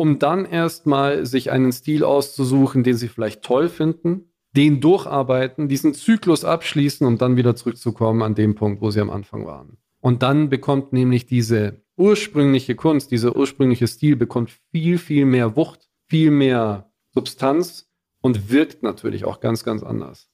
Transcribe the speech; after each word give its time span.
um 0.00 0.18
dann 0.18 0.46
erstmal 0.46 1.26
sich 1.26 1.50
einen 1.50 1.72
Stil 1.72 2.04
auszusuchen, 2.04 2.82
den 2.82 2.96
sie 2.96 3.08
vielleicht 3.08 3.42
toll 3.42 3.68
finden, 3.68 4.32
den 4.56 4.80
durcharbeiten, 4.80 5.68
diesen 5.68 5.92
Zyklus 5.92 6.42
abschließen 6.42 7.06
und 7.06 7.20
dann 7.20 7.36
wieder 7.36 7.54
zurückzukommen 7.54 8.22
an 8.22 8.34
dem 8.34 8.54
Punkt, 8.54 8.80
wo 8.80 8.90
sie 8.90 9.02
am 9.02 9.10
Anfang 9.10 9.44
waren. 9.44 9.76
Und 10.00 10.22
dann 10.22 10.48
bekommt 10.48 10.94
nämlich 10.94 11.26
diese 11.26 11.82
ursprüngliche 11.98 12.76
Kunst, 12.76 13.10
dieser 13.10 13.36
ursprüngliche 13.36 13.86
Stil 13.88 14.16
bekommt 14.16 14.58
viel, 14.72 14.96
viel 14.96 15.26
mehr 15.26 15.54
Wucht, 15.54 15.90
viel 16.08 16.30
mehr 16.30 16.90
Substanz 17.10 17.90
und 18.22 18.50
wirkt 18.50 18.82
natürlich 18.82 19.26
auch 19.26 19.40
ganz, 19.40 19.64
ganz 19.64 19.82
anders. 19.82 20.30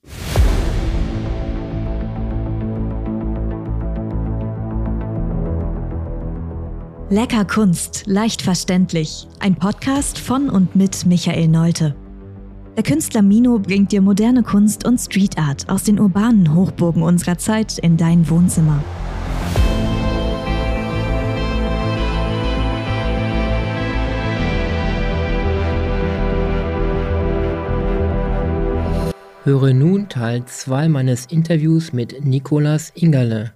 Lecker 7.09 7.45
Kunst, 7.45 8.03
leicht 8.07 8.43
verständlich. 8.43 9.29
Ein 9.39 9.55
Podcast 9.55 10.19
von 10.19 10.51
und 10.51 10.75
mit 10.75 11.07
Michael 11.07 11.47
Neute. 11.47 11.95
Der 12.77 12.83
Künstler 12.83 13.23
Mino 13.23 13.61
bringt 13.61 13.93
dir 13.93 14.03
moderne 14.03 14.43
Kunst 14.43 14.85
und 14.85 14.99
Street 14.99 15.39
Art 15.39 15.69
aus 15.69 15.85
den 15.85 16.01
urbanen 16.01 16.53
Hochburgen 16.53 17.05
unserer 17.05 17.39
Zeit 17.39 17.79
in 17.79 17.97
dein 17.97 18.29
Wohnzimmer. 18.29 18.83
Höre 29.45 29.75
nun 29.75 30.09
Teil 30.09 30.45
2 30.45 30.89
meines 30.89 31.27
Interviews 31.27 31.93
mit 31.93 32.25
Nicolas 32.25 32.91
Ingerle. 32.97 33.53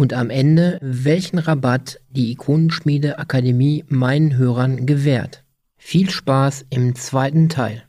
Und 0.00 0.14
am 0.14 0.30
Ende, 0.30 0.78
welchen 0.80 1.38
Rabatt 1.38 2.00
die 2.08 2.32
Ikonenschmiede 2.32 3.18
Akademie 3.18 3.84
meinen 3.88 4.34
Hörern 4.34 4.86
gewährt. 4.86 5.44
Viel 5.76 6.08
Spaß 6.08 6.64
im 6.70 6.94
zweiten 6.94 7.50
Teil. 7.50 7.84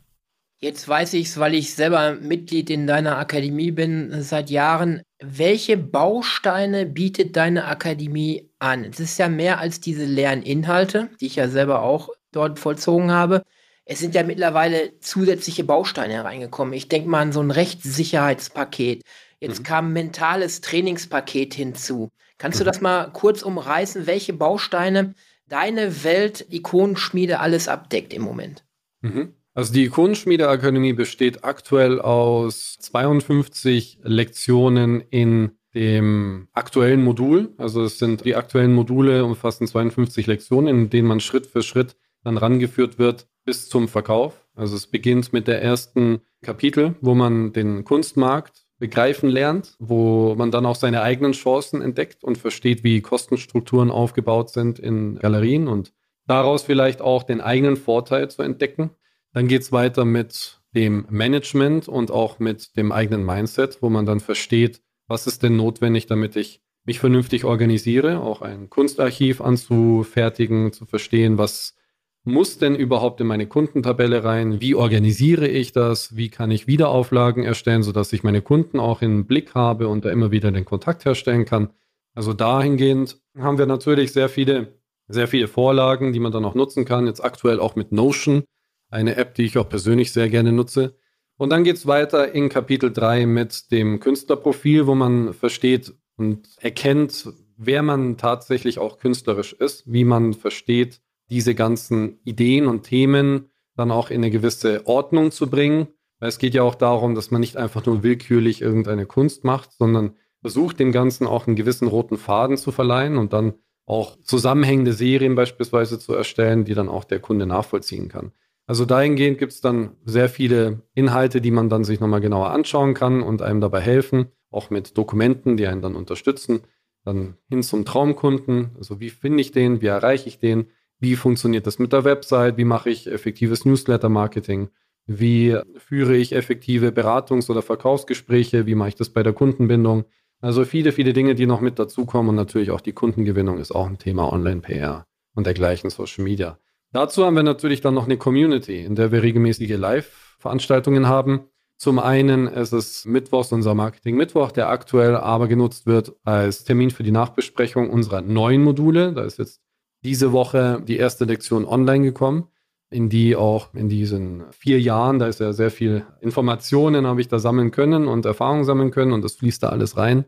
Jetzt 0.60 0.86
weiß 0.86 1.14
ich 1.14 1.28
es, 1.28 1.38
weil 1.38 1.54
ich 1.54 1.74
selber 1.74 2.16
Mitglied 2.16 2.68
in 2.68 2.86
deiner 2.86 3.16
Akademie 3.16 3.70
bin 3.70 4.22
seit 4.22 4.50
Jahren. 4.50 5.00
Welche 5.22 5.78
Bausteine 5.78 6.84
bietet 6.84 7.34
deine 7.34 7.64
Akademie 7.64 8.50
an? 8.58 8.84
Es 8.84 9.00
ist 9.00 9.18
ja 9.18 9.30
mehr 9.30 9.58
als 9.58 9.80
diese 9.80 10.04
leeren 10.04 10.42
Inhalte, 10.42 11.08
die 11.18 11.26
ich 11.28 11.36
ja 11.36 11.48
selber 11.48 11.80
auch 11.80 12.10
dort 12.30 12.58
vollzogen 12.58 13.10
habe 13.10 13.42
es 13.84 13.98
sind 13.98 14.14
ja 14.14 14.22
mittlerweile 14.22 14.98
zusätzliche 15.00 15.64
Bausteine 15.64 16.14
hereingekommen. 16.14 16.72
Ich 16.74 16.88
denke 16.88 17.08
mal 17.08 17.20
an 17.20 17.32
so 17.32 17.40
ein 17.40 17.50
Rechtssicherheitspaket. 17.50 19.02
Jetzt 19.42 19.58
mhm. 19.58 19.64
kam 19.64 19.86
ein 19.88 19.92
mentales 19.92 20.60
Trainingspaket 20.60 21.52
hinzu. 21.52 22.10
Kannst 22.38 22.60
mhm. 22.60 22.64
du 22.64 22.70
das 22.70 22.80
mal 22.80 23.10
kurz 23.12 23.42
umreißen, 23.42 24.06
welche 24.06 24.32
Bausteine 24.32 25.14
deine 25.48 26.04
Welt-Ikonenschmiede 26.04 27.40
alles 27.40 27.66
abdeckt 27.66 28.14
im 28.14 28.22
Moment? 28.22 28.64
Mhm. 29.00 29.34
Also 29.52 29.72
die 29.72 29.84
Ikonenschmiede-Akademie 29.86 30.92
besteht 30.92 31.42
aktuell 31.42 32.00
aus 32.00 32.76
52 32.78 33.98
Lektionen 34.04 35.00
in 35.10 35.50
dem 35.74 36.46
aktuellen 36.52 37.02
Modul. 37.02 37.52
Also 37.58 37.82
es 37.82 37.98
sind 37.98 38.24
die 38.24 38.36
aktuellen 38.36 38.72
Module 38.72 39.24
umfassen 39.24 39.66
52 39.66 40.28
Lektionen, 40.28 40.68
in 40.68 40.90
denen 40.90 41.08
man 41.08 41.18
Schritt 41.18 41.46
für 41.46 41.62
Schritt 41.62 41.96
dann 42.22 42.38
rangeführt 42.38 43.00
wird 43.00 43.26
bis 43.44 43.68
zum 43.68 43.88
Verkauf. 43.88 44.46
Also 44.54 44.76
es 44.76 44.86
beginnt 44.86 45.32
mit 45.32 45.48
der 45.48 45.60
ersten 45.60 46.20
Kapitel, 46.42 46.94
wo 47.00 47.14
man 47.14 47.52
den 47.52 47.84
Kunstmarkt 47.84 48.61
begreifen 48.82 49.28
lernt, 49.28 49.76
wo 49.78 50.34
man 50.34 50.50
dann 50.50 50.66
auch 50.66 50.74
seine 50.74 51.02
eigenen 51.02 51.34
Chancen 51.34 51.82
entdeckt 51.82 52.24
und 52.24 52.36
versteht, 52.36 52.82
wie 52.82 53.00
Kostenstrukturen 53.00 53.92
aufgebaut 53.92 54.50
sind 54.50 54.80
in 54.80 55.20
Galerien 55.20 55.68
und 55.68 55.92
daraus 56.26 56.64
vielleicht 56.64 57.00
auch 57.00 57.22
den 57.22 57.40
eigenen 57.40 57.76
Vorteil 57.76 58.28
zu 58.28 58.42
entdecken. 58.42 58.90
Dann 59.32 59.46
geht 59.46 59.62
es 59.62 59.70
weiter 59.70 60.04
mit 60.04 60.60
dem 60.74 61.06
Management 61.10 61.86
und 61.86 62.10
auch 62.10 62.40
mit 62.40 62.76
dem 62.76 62.90
eigenen 62.90 63.24
Mindset, 63.24 63.78
wo 63.82 63.88
man 63.88 64.04
dann 64.04 64.18
versteht, 64.18 64.82
was 65.06 65.28
ist 65.28 65.44
denn 65.44 65.54
notwendig, 65.54 66.06
damit 66.06 66.34
ich 66.34 66.60
mich 66.84 66.98
vernünftig 66.98 67.44
organisiere, 67.44 68.18
auch 68.18 68.42
ein 68.42 68.68
Kunstarchiv 68.68 69.40
anzufertigen, 69.40 70.72
zu 70.72 70.86
verstehen, 70.86 71.38
was 71.38 71.76
muss 72.24 72.58
denn 72.58 72.76
überhaupt 72.76 73.20
in 73.20 73.26
meine 73.26 73.46
Kundentabelle 73.46 74.22
rein? 74.24 74.60
Wie 74.60 74.74
organisiere 74.74 75.48
ich 75.48 75.72
das? 75.72 76.16
Wie 76.16 76.28
kann 76.28 76.50
ich 76.50 76.66
Wiederauflagen 76.66 77.44
erstellen, 77.44 77.82
sodass 77.82 78.12
ich 78.12 78.22
meine 78.22 78.42
Kunden 78.42 78.78
auch 78.78 79.02
im 79.02 79.26
Blick 79.26 79.54
habe 79.54 79.88
und 79.88 80.04
da 80.04 80.10
immer 80.10 80.30
wieder 80.30 80.52
den 80.52 80.64
Kontakt 80.64 81.04
herstellen 81.04 81.44
kann? 81.44 81.70
Also 82.14 82.32
dahingehend 82.32 83.20
haben 83.38 83.58
wir 83.58 83.66
natürlich 83.66 84.12
sehr 84.12 84.28
viele, 84.28 84.78
sehr 85.08 85.26
viele 85.26 85.48
Vorlagen, 85.48 86.12
die 86.12 86.20
man 86.20 86.32
dann 86.32 86.44
auch 86.44 86.54
nutzen 86.54 86.84
kann. 86.84 87.06
Jetzt 87.06 87.24
aktuell 87.24 87.58
auch 87.58 87.74
mit 87.74 87.90
Notion, 87.90 88.44
eine 88.90 89.16
App, 89.16 89.34
die 89.34 89.44
ich 89.44 89.58
auch 89.58 89.68
persönlich 89.68 90.12
sehr 90.12 90.28
gerne 90.28 90.52
nutze. 90.52 90.96
Und 91.38 91.50
dann 91.50 91.64
geht 91.64 91.76
es 91.76 91.86
weiter 91.86 92.32
in 92.34 92.48
Kapitel 92.48 92.92
3 92.92 93.26
mit 93.26 93.72
dem 93.72 93.98
Künstlerprofil, 93.98 94.86
wo 94.86 94.94
man 94.94 95.32
versteht 95.32 95.92
und 96.16 96.48
erkennt, 96.60 97.28
wer 97.56 97.82
man 97.82 98.16
tatsächlich 98.16 98.78
auch 98.78 98.98
künstlerisch 98.98 99.52
ist, 99.54 99.90
wie 99.90 100.04
man 100.04 100.34
versteht, 100.34 101.00
diese 101.30 101.54
ganzen 101.54 102.20
Ideen 102.24 102.66
und 102.66 102.84
Themen 102.84 103.50
dann 103.76 103.90
auch 103.90 104.10
in 104.10 104.18
eine 104.18 104.30
gewisse 104.30 104.86
Ordnung 104.86 105.30
zu 105.30 105.48
bringen. 105.48 105.88
Weil 106.18 106.28
es 106.28 106.38
geht 106.38 106.54
ja 106.54 106.62
auch 106.62 106.74
darum, 106.74 107.14
dass 107.14 107.30
man 107.30 107.40
nicht 107.40 107.56
einfach 107.56 107.84
nur 107.84 108.02
willkürlich 108.02 108.62
irgendeine 108.62 109.06
Kunst 109.06 109.44
macht, 109.44 109.72
sondern 109.72 110.14
versucht 110.40 110.78
dem 110.78 110.92
Ganzen 110.92 111.26
auch 111.26 111.46
einen 111.46 111.56
gewissen 111.56 111.88
roten 111.88 112.16
Faden 112.16 112.56
zu 112.56 112.72
verleihen 112.72 113.16
und 113.16 113.32
dann 113.32 113.54
auch 113.86 114.16
zusammenhängende 114.22 114.92
Serien 114.92 115.34
beispielsweise 115.34 115.98
zu 115.98 116.14
erstellen, 116.14 116.64
die 116.64 116.74
dann 116.74 116.88
auch 116.88 117.04
der 117.04 117.20
Kunde 117.20 117.46
nachvollziehen 117.46 118.08
kann. 118.08 118.32
Also 118.66 118.84
dahingehend 118.84 119.38
gibt 119.38 119.52
es 119.52 119.60
dann 119.60 119.96
sehr 120.04 120.28
viele 120.28 120.82
Inhalte, 120.94 121.40
die 121.40 121.50
man 121.50 121.68
dann 121.68 121.84
sich 121.84 122.00
nochmal 122.00 122.20
genauer 122.20 122.50
anschauen 122.50 122.94
kann 122.94 123.22
und 123.22 123.42
einem 123.42 123.60
dabei 123.60 123.80
helfen, 123.80 124.26
auch 124.50 124.70
mit 124.70 124.96
Dokumenten, 124.96 125.56
die 125.56 125.66
einen 125.66 125.82
dann 125.82 125.96
unterstützen. 125.96 126.62
Dann 127.04 127.36
hin 127.48 127.64
zum 127.64 127.84
Traumkunden, 127.84 128.70
also 128.76 129.00
wie 129.00 129.10
finde 129.10 129.40
ich 129.40 129.50
den, 129.50 129.82
wie 129.82 129.86
erreiche 129.86 130.28
ich 130.28 130.38
den, 130.38 130.68
wie 131.02 131.16
funktioniert 131.16 131.66
das 131.66 131.80
mit 131.80 131.92
der 131.92 132.04
Website? 132.04 132.56
Wie 132.56 132.64
mache 132.64 132.88
ich 132.88 133.10
effektives 133.10 133.64
Newsletter-Marketing? 133.64 134.70
Wie 135.06 135.58
führe 135.76 136.16
ich 136.16 136.32
effektive 136.32 136.90
Beratungs- 136.90 137.50
oder 137.50 137.60
Verkaufsgespräche? 137.60 138.66
Wie 138.66 138.76
mache 138.76 138.90
ich 138.90 138.94
das 138.94 139.10
bei 139.10 139.24
der 139.24 139.32
Kundenbindung? 139.32 140.04
Also 140.40 140.64
viele, 140.64 140.92
viele 140.92 141.12
Dinge, 141.12 141.34
die 141.34 141.46
noch 141.46 141.60
mit 141.60 141.80
dazukommen 141.80 142.30
und 142.30 142.36
natürlich 142.36 142.70
auch 142.70 142.80
die 142.80 142.92
Kundengewinnung 142.92 143.58
ist 143.58 143.72
auch 143.72 143.88
ein 143.88 143.98
Thema 143.98 144.32
Online-PR 144.32 145.06
und 145.34 145.46
dergleichen 145.46 145.90
Social 145.90 146.22
Media. 146.22 146.58
Dazu 146.92 147.24
haben 147.24 147.34
wir 147.34 147.42
natürlich 147.42 147.80
dann 147.80 147.94
noch 147.94 148.04
eine 148.04 148.16
Community, 148.16 148.84
in 148.84 148.94
der 148.94 149.10
wir 149.10 149.24
regelmäßige 149.24 149.76
Live-Veranstaltungen 149.76 151.08
haben. 151.08 151.48
Zum 151.78 151.98
einen 151.98 152.46
ist 152.46 152.72
es 152.72 153.06
Mittwochs 153.06 153.50
unser 153.50 153.74
Marketing 153.74 154.16
Mittwoch, 154.16 154.52
der 154.52 154.68
aktuell 154.68 155.16
aber 155.16 155.48
genutzt 155.48 155.86
wird 155.86 156.14
als 156.22 156.62
Termin 156.62 156.90
für 156.90 157.02
die 157.02 157.10
Nachbesprechung 157.10 157.90
unserer 157.90 158.20
neuen 158.20 158.62
Module. 158.62 159.12
Da 159.14 159.24
ist 159.24 159.40
jetzt 159.40 159.61
diese 160.04 160.32
Woche 160.32 160.82
die 160.86 160.96
erste 160.96 161.24
Lektion 161.24 161.64
online 161.64 162.04
gekommen, 162.04 162.48
in 162.90 163.08
die 163.08 163.36
auch 163.36 163.72
in 163.74 163.88
diesen 163.88 164.44
vier 164.50 164.80
Jahren, 164.80 165.18
da 165.18 165.26
ist 165.26 165.40
ja 165.40 165.52
sehr 165.52 165.70
viel 165.70 166.04
Informationen, 166.20 167.06
habe 167.06 167.20
ich 167.20 167.28
da 167.28 167.38
sammeln 167.38 167.70
können 167.70 168.06
und 168.06 168.26
Erfahrungen 168.26 168.64
sammeln 168.64 168.90
können 168.90 169.12
und 169.12 169.22
das 169.22 169.34
fließt 169.34 169.62
da 169.62 169.68
alles 169.70 169.96
rein. 169.96 170.24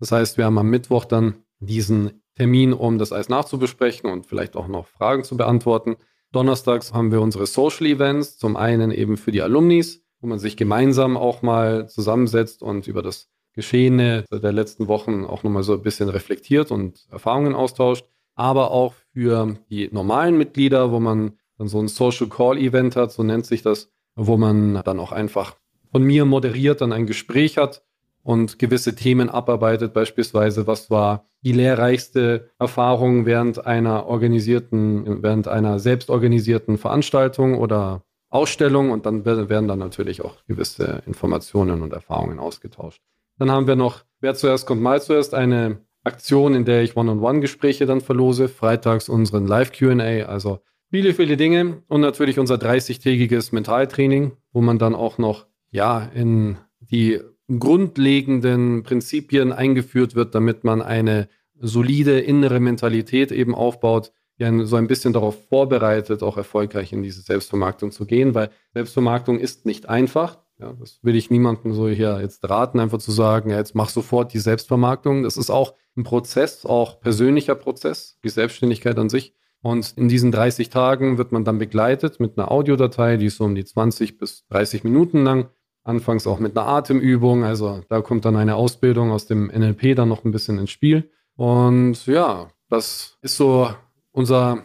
Das 0.00 0.12
heißt, 0.12 0.36
wir 0.36 0.44
haben 0.44 0.58
am 0.58 0.68
Mittwoch 0.68 1.04
dann 1.04 1.36
diesen 1.60 2.22
Termin, 2.34 2.72
um 2.72 2.98
das 2.98 3.12
alles 3.12 3.28
nachzubesprechen 3.28 4.10
und 4.10 4.26
vielleicht 4.26 4.56
auch 4.56 4.68
noch 4.68 4.86
Fragen 4.86 5.24
zu 5.24 5.36
beantworten. 5.36 5.96
Donnerstags 6.32 6.92
haben 6.92 7.10
wir 7.10 7.20
unsere 7.20 7.46
Social 7.46 7.86
Events, 7.86 8.36
zum 8.36 8.56
einen 8.56 8.90
eben 8.90 9.16
für 9.16 9.32
die 9.32 9.42
Alumnis, 9.42 10.02
wo 10.20 10.26
man 10.26 10.38
sich 10.38 10.56
gemeinsam 10.56 11.16
auch 11.16 11.42
mal 11.42 11.88
zusammensetzt 11.88 12.62
und 12.62 12.86
über 12.86 13.02
das 13.02 13.28
Geschehene 13.54 14.24
der 14.30 14.52
letzten 14.52 14.86
Wochen 14.88 15.24
auch 15.24 15.42
nochmal 15.42 15.62
so 15.62 15.72
ein 15.72 15.82
bisschen 15.82 16.08
reflektiert 16.08 16.70
und 16.70 17.06
Erfahrungen 17.10 17.54
austauscht 17.54 18.04
aber 18.38 18.70
auch 18.70 18.94
für 19.12 19.56
die 19.68 19.88
normalen 19.92 20.38
Mitglieder, 20.38 20.92
wo 20.92 21.00
man 21.00 21.32
dann 21.58 21.68
so 21.68 21.80
ein 21.80 21.88
Social 21.88 22.28
Call 22.28 22.56
Event 22.56 22.94
hat, 22.94 23.10
so 23.10 23.24
nennt 23.24 23.46
sich 23.46 23.62
das, 23.62 23.90
wo 24.14 24.36
man 24.36 24.80
dann 24.84 25.00
auch 25.00 25.12
einfach 25.12 25.56
von 25.90 26.02
mir 26.02 26.24
moderiert 26.24 26.80
dann 26.80 26.92
ein 26.92 27.06
Gespräch 27.06 27.58
hat 27.58 27.82
und 28.22 28.58
gewisse 28.58 28.94
Themen 28.94 29.28
abarbeitet, 29.28 29.92
beispielsweise 29.92 30.66
was 30.66 30.90
war 30.90 31.24
die 31.42 31.52
lehrreichste 31.52 32.50
Erfahrung 32.58 33.26
während 33.26 33.66
einer 33.66 34.06
organisierten, 34.06 35.22
während 35.22 35.48
einer 35.48 35.78
selbstorganisierten 35.78 36.78
Veranstaltung 36.78 37.58
oder 37.58 38.02
Ausstellung 38.28 38.90
und 38.90 39.06
dann 39.06 39.24
werden 39.24 39.66
dann 39.66 39.78
natürlich 39.78 40.22
auch 40.22 40.44
gewisse 40.46 41.02
Informationen 41.06 41.82
und 41.82 41.92
Erfahrungen 41.92 42.38
ausgetauscht. 42.38 43.02
Dann 43.38 43.50
haben 43.50 43.66
wir 43.66 43.76
noch, 43.76 44.04
wer 44.20 44.34
zuerst 44.34 44.66
kommt, 44.66 44.82
mal 44.82 45.00
zuerst 45.00 45.34
eine 45.34 45.80
Aktion, 46.08 46.54
in 46.54 46.64
der 46.64 46.82
ich 46.82 46.96
One-on-One-Gespräche 46.96 47.86
dann 47.86 48.00
verlose. 48.00 48.48
Freitags 48.48 49.08
unseren 49.08 49.46
Live-QA, 49.46 50.24
also 50.24 50.60
viele, 50.90 51.14
viele 51.14 51.36
Dinge. 51.36 51.82
Und 51.86 52.00
natürlich 52.00 52.38
unser 52.38 52.56
30-tägiges 52.56 53.54
Mentaltraining, 53.54 54.32
wo 54.52 54.60
man 54.60 54.78
dann 54.78 54.94
auch 54.94 55.18
noch, 55.18 55.46
ja, 55.70 56.10
in 56.14 56.56
die 56.80 57.20
grundlegenden 57.48 58.82
Prinzipien 58.82 59.52
eingeführt 59.52 60.14
wird, 60.14 60.34
damit 60.34 60.64
man 60.64 60.82
eine 60.82 61.28
solide 61.60 62.20
innere 62.20 62.60
Mentalität 62.60 63.32
eben 63.32 63.54
aufbaut, 63.54 64.12
die 64.38 64.64
so 64.64 64.76
ein 64.76 64.86
bisschen 64.86 65.12
darauf 65.12 65.48
vorbereitet, 65.48 66.22
auch 66.22 66.36
erfolgreich 66.36 66.92
in 66.92 67.02
diese 67.02 67.22
Selbstvermarktung 67.22 67.90
zu 67.90 68.06
gehen, 68.06 68.34
weil 68.34 68.50
Selbstvermarktung 68.74 69.38
ist 69.38 69.66
nicht 69.66 69.88
einfach. 69.88 70.38
Ja, 70.60 70.72
das 70.72 70.98
will 71.02 71.14
ich 71.14 71.30
niemandem 71.30 71.72
so 71.72 71.88
hier 71.88 72.20
jetzt 72.20 72.48
raten, 72.48 72.80
einfach 72.80 72.98
zu 72.98 73.12
sagen, 73.12 73.50
ja, 73.50 73.58
jetzt 73.58 73.76
mach 73.76 73.88
sofort 73.90 74.32
die 74.32 74.40
Selbstvermarktung. 74.40 75.22
Das 75.22 75.36
ist 75.36 75.50
auch 75.50 75.74
ein 75.96 76.02
Prozess, 76.02 76.66
auch 76.66 77.00
persönlicher 77.00 77.54
Prozess, 77.54 78.18
die 78.24 78.28
Selbstständigkeit 78.28 78.98
an 78.98 79.08
sich. 79.08 79.34
Und 79.60 79.94
in 79.96 80.08
diesen 80.08 80.32
30 80.32 80.70
Tagen 80.70 81.18
wird 81.18 81.32
man 81.32 81.44
dann 81.44 81.58
begleitet 81.58 82.20
mit 82.20 82.38
einer 82.38 82.50
Audiodatei, 82.50 83.16
die 83.16 83.26
ist 83.26 83.36
so 83.36 83.44
um 83.44 83.54
die 83.54 83.64
20 83.64 84.18
bis 84.18 84.46
30 84.48 84.84
Minuten 84.84 85.24
lang. 85.24 85.48
Anfangs 85.84 86.26
auch 86.26 86.38
mit 86.38 86.56
einer 86.56 86.66
Atemübung. 86.66 87.44
Also 87.44 87.80
da 87.88 88.00
kommt 88.02 88.24
dann 88.24 88.36
eine 88.36 88.56
Ausbildung 88.56 89.10
aus 89.10 89.26
dem 89.26 89.46
NLP 89.46 89.96
dann 89.96 90.08
noch 90.08 90.24
ein 90.24 90.32
bisschen 90.32 90.58
ins 90.58 90.70
Spiel. 90.70 91.10
Und 91.34 92.04
ja, 92.06 92.50
das 92.68 93.16
ist 93.22 93.36
so 93.36 93.70
unser 94.12 94.64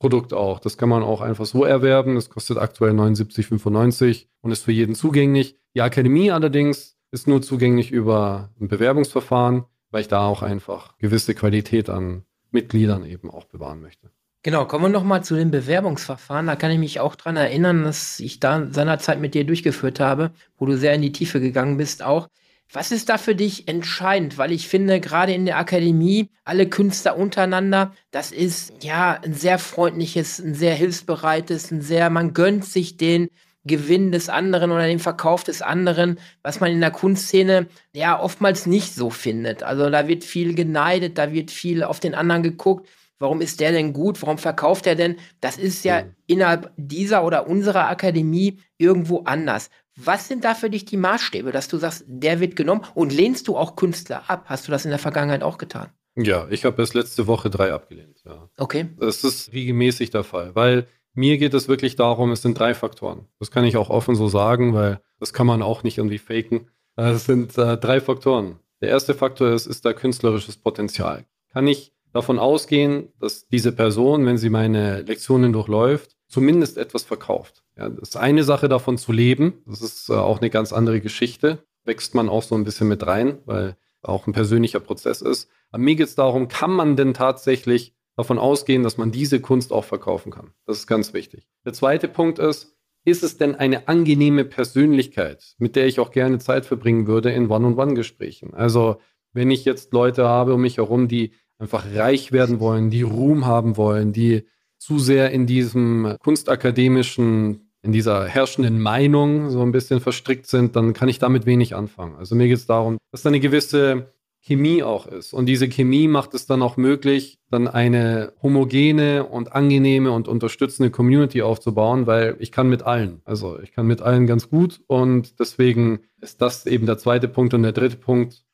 Einstiegsprodukt 0.00 0.32
auch. 0.32 0.60
Das 0.60 0.76
kann 0.76 0.88
man 0.88 1.02
auch 1.02 1.20
einfach 1.20 1.46
so 1.46 1.64
erwerben. 1.64 2.14
Das 2.14 2.30
kostet 2.30 2.58
aktuell 2.58 2.92
79,95 2.92 4.26
und 4.40 4.50
ist 4.50 4.64
für 4.64 4.72
jeden 4.72 4.94
zugänglich. 4.94 5.56
Die 5.74 5.82
Akademie 5.82 6.30
allerdings 6.30 6.96
ist 7.10 7.28
nur 7.28 7.42
zugänglich 7.42 7.90
über 7.90 8.50
ein 8.60 8.68
Bewerbungsverfahren, 8.68 9.64
weil 9.90 10.02
ich 10.02 10.08
da 10.08 10.26
auch 10.26 10.42
einfach 10.42 10.96
gewisse 10.98 11.34
Qualität 11.34 11.90
an 11.90 12.24
Mitgliedern 12.50 13.04
eben 13.04 13.30
auch 13.30 13.44
bewahren 13.44 13.80
möchte. 13.80 14.10
Genau, 14.42 14.64
kommen 14.64 14.84
wir 14.84 14.88
nochmal 14.88 15.22
zu 15.22 15.36
dem 15.36 15.50
Bewerbungsverfahren. 15.50 16.46
Da 16.46 16.56
kann 16.56 16.70
ich 16.70 16.78
mich 16.78 16.98
auch 16.98 17.14
dran 17.14 17.36
erinnern, 17.36 17.84
dass 17.84 18.20
ich 18.20 18.40
da 18.40 18.68
seinerzeit 18.70 19.20
mit 19.20 19.34
dir 19.34 19.44
durchgeführt 19.44 20.00
habe, 20.00 20.30
wo 20.56 20.64
du 20.64 20.78
sehr 20.78 20.94
in 20.94 21.02
die 21.02 21.12
Tiefe 21.12 21.40
gegangen 21.40 21.76
bist 21.76 22.02
auch. 22.02 22.28
Was 22.72 22.92
ist 22.92 23.08
da 23.08 23.18
für 23.18 23.34
dich 23.34 23.66
entscheidend? 23.66 24.38
Weil 24.38 24.52
ich 24.52 24.68
finde, 24.68 25.00
gerade 25.00 25.32
in 25.32 25.44
der 25.44 25.58
Akademie, 25.58 26.30
alle 26.44 26.68
Künstler 26.68 27.16
untereinander, 27.16 27.92
das 28.12 28.30
ist 28.30 28.72
ja 28.82 29.18
ein 29.24 29.34
sehr 29.34 29.58
freundliches, 29.58 30.38
ein 30.38 30.54
sehr 30.54 30.74
hilfsbereites, 30.74 31.72
ein 31.72 31.82
sehr, 31.82 32.10
man 32.10 32.32
gönnt 32.32 32.64
sich 32.64 32.96
den 32.96 33.28
Gewinn 33.64 34.12
des 34.12 34.28
anderen 34.28 34.70
oder 34.70 34.86
den 34.86 35.00
Verkauf 35.00 35.44
des 35.44 35.62
anderen, 35.62 36.18
was 36.42 36.60
man 36.60 36.70
in 36.70 36.80
der 36.80 36.92
Kunstszene 36.92 37.66
ja 37.92 38.18
oftmals 38.18 38.66
nicht 38.66 38.94
so 38.94 39.10
findet. 39.10 39.62
Also 39.62 39.90
da 39.90 40.06
wird 40.06 40.24
viel 40.24 40.54
geneidet, 40.54 41.18
da 41.18 41.32
wird 41.32 41.50
viel 41.50 41.82
auf 41.82 42.00
den 42.00 42.14
anderen 42.14 42.42
geguckt. 42.42 42.88
Warum 43.18 43.42
ist 43.42 43.60
der 43.60 43.72
denn 43.72 43.92
gut? 43.92 44.22
Warum 44.22 44.38
verkauft 44.38 44.86
er 44.86 44.94
denn? 44.94 45.16
Das 45.42 45.58
ist 45.58 45.84
ja 45.84 46.02
mhm. 46.02 46.14
innerhalb 46.26 46.72
dieser 46.78 47.22
oder 47.22 47.48
unserer 47.48 47.88
Akademie 47.88 48.60
irgendwo 48.78 49.24
anders. 49.24 49.68
Was 49.96 50.28
sind 50.28 50.44
da 50.44 50.54
für 50.54 50.70
dich 50.70 50.84
die 50.84 50.96
Maßstäbe, 50.96 51.52
dass 51.52 51.68
du 51.68 51.76
sagst, 51.76 52.04
der 52.06 52.40
wird 52.40 52.56
genommen 52.56 52.82
und 52.94 53.12
lehnst 53.12 53.48
du 53.48 53.56
auch 53.56 53.76
Künstler 53.76 54.24
ab? 54.28 54.44
Hast 54.46 54.66
du 54.66 54.72
das 54.72 54.84
in 54.84 54.90
der 54.90 54.98
Vergangenheit 54.98 55.42
auch 55.42 55.58
getan? 55.58 55.90
Ja, 56.16 56.46
ich 56.50 56.64
habe 56.64 56.80
erst 56.82 56.94
letzte 56.94 57.26
Woche 57.26 57.50
drei 57.50 57.72
abgelehnt. 57.72 58.22
Ja. 58.24 58.48
Okay. 58.56 58.88
Das 58.98 59.24
ist 59.24 59.52
regelmäßig 59.52 60.10
der 60.10 60.24
Fall, 60.24 60.54
weil 60.54 60.86
mir 61.14 61.38
geht 61.38 61.54
es 61.54 61.68
wirklich 61.68 61.96
darum, 61.96 62.30
es 62.32 62.42
sind 62.42 62.58
drei 62.58 62.74
Faktoren. 62.74 63.26
Das 63.38 63.50
kann 63.50 63.64
ich 63.64 63.76
auch 63.76 63.90
offen 63.90 64.14
so 64.14 64.28
sagen, 64.28 64.74
weil 64.74 65.00
das 65.18 65.32
kann 65.32 65.46
man 65.46 65.62
auch 65.62 65.82
nicht 65.82 65.98
irgendwie 65.98 66.18
faken. 66.18 66.68
Es 66.96 67.26
sind 67.26 67.56
äh, 67.58 67.76
drei 67.76 68.00
Faktoren. 68.00 68.58
Der 68.80 68.90
erste 68.90 69.14
Faktor 69.14 69.50
ist, 69.50 69.66
ist 69.66 69.84
da 69.84 69.92
künstlerisches 69.92 70.56
Potenzial. 70.56 71.24
Kann 71.52 71.66
ich 71.66 71.92
davon 72.12 72.38
ausgehen, 72.38 73.12
dass 73.20 73.46
diese 73.48 73.72
Person, 73.72 74.26
wenn 74.26 74.38
sie 74.38 74.50
meine 74.50 75.02
Lektionen 75.02 75.52
durchläuft, 75.52 76.16
zumindest 76.28 76.78
etwas 76.78 77.04
verkauft. 77.04 77.62
Ja, 77.76 77.88
das 77.88 78.10
ist 78.10 78.16
eine 78.16 78.44
Sache 78.44 78.68
davon 78.68 78.98
zu 78.98 79.12
leben. 79.12 79.62
Das 79.66 79.82
ist 79.82 80.08
äh, 80.08 80.14
auch 80.14 80.40
eine 80.40 80.50
ganz 80.50 80.72
andere 80.72 81.00
Geschichte. 81.00 81.64
Wächst 81.84 82.14
man 82.14 82.28
auch 82.28 82.42
so 82.42 82.54
ein 82.54 82.64
bisschen 82.64 82.88
mit 82.88 83.06
rein, 83.06 83.38
weil 83.46 83.76
auch 84.02 84.26
ein 84.26 84.32
persönlicher 84.32 84.80
Prozess 84.80 85.22
ist. 85.22 85.48
Aber 85.70 85.82
mir 85.82 85.94
geht 85.94 86.06
es 86.06 86.14
darum, 86.14 86.48
kann 86.48 86.70
man 86.70 86.96
denn 86.96 87.14
tatsächlich 87.14 87.94
davon 88.16 88.38
ausgehen, 88.38 88.82
dass 88.82 88.98
man 88.98 89.12
diese 89.12 89.40
Kunst 89.40 89.72
auch 89.72 89.84
verkaufen 89.84 90.30
kann? 90.32 90.52
Das 90.66 90.78
ist 90.78 90.86
ganz 90.86 91.12
wichtig. 91.12 91.48
Der 91.64 91.72
zweite 91.72 92.08
Punkt 92.08 92.38
ist, 92.38 92.76
ist 93.04 93.22
es 93.22 93.38
denn 93.38 93.54
eine 93.54 93.88
angenehme 93.88 94.44
Persönlichkeit, 94.44 95.54
mit 95.58 95.74
der 95.74 95.86
ich 95.86 96.00
auch 96.00 96.10
gerne 96.10 96.38
Zeit 96.38 96.66
verbringen 96.66 97.06
würde 97.06 97.30
in 97.30 97.50
One-on-One-Gesprächen? 97.50 98.52
Also, 98.52 99.00
wenn 99.32 99.50
ich 99.50 99.64
jetzt 99.64 99.92
Leute 99.92 100.28
habe 100.28 100.54
um 100.54 100.60
mich 100.60 100.76
herum, 100.76 101.08
die 101.08 101.32
einfach 101.60 101.84
reich 101.94 102.32
werden 102.32 102.58
wollen, 102.58 102.90
die 102.90 103.02
Ruhm 103.02 103.46
haben 103.46 103.76
wollen, 103.76 104.12
die 104.12 104.46
zu 104.78 104.98
sehr 104.98 105.30
in 105.30 105.46
diesem 105.46 106.16
kunstakademischen, 106.20 107.70
in 107.82 107.92
dieser 107.92 108.26
herrschenden 108.26 108.80
Meinung 108.80 109.50
so 109.50 109.60
ein 109.60 109.72
bisschen 109.72 110.00
verstrickt 110.00 110.46
sind, 110.46 110.74
dann 110.74 110.94
kann 110.94 111.08
ich 111.08 111.18
damit 111.18 111.46
wenig 111.46 111.76
anfangen. 111.76 112.16
Also 112.16 112.34
mir 112.34 112.48
geht 112.48 112.56
es 112.56 112.66
darum, 112.66 112.96
dass 113.12 113.22
da 113.22 113.28
eine 113.28 113.40
gewisse 113.40 114.10
Chemie 114.42 114.82
auch 114.82 115.06
ist. 115.06 115.34
Und 115.34 115.46
diese 115.46 115.68
Chemie 115.68 116.08
macht 116.08 116.32
es 116.32 116.46
dann 116.46 116.62
auch 116.62 116.78
möglich, 116.78 117.38
dann 117.50 117.68
eine 117.68 118.32
homogene 118.42 119.24
und 119.26 119.52
angenehme 119.52 120.12
und 120.12 120.28
unterstützende 120.28 120.90
Community 120.90 121.42
aufzubauen, 121.42 122.06
weil 122.06 122.36
ich 122.38 122.50
kann 122.50 122.70
mit 122.70 122.82
allen. 122.82 123.20
Also 123.26 123.60
ich 123.60 123.72
kann 123.72 123.86
mit 123.86 124.00
allen 124.00 124.26
ganz 124.26 124.48
gut 124.48 124.80
und 124.86 125.38
deswegen 125.38 126.00
ist 126.22 126.40
das 126.40 126.64
eben 126.64 126.86
der 126.86 126.96
zweite 126.96 127.28
Punkt. 127.28 127.52
Und 127.52 127.62
der 127.64 127.72
dritte 127.72 127.96
Punkt, 127.96 128.44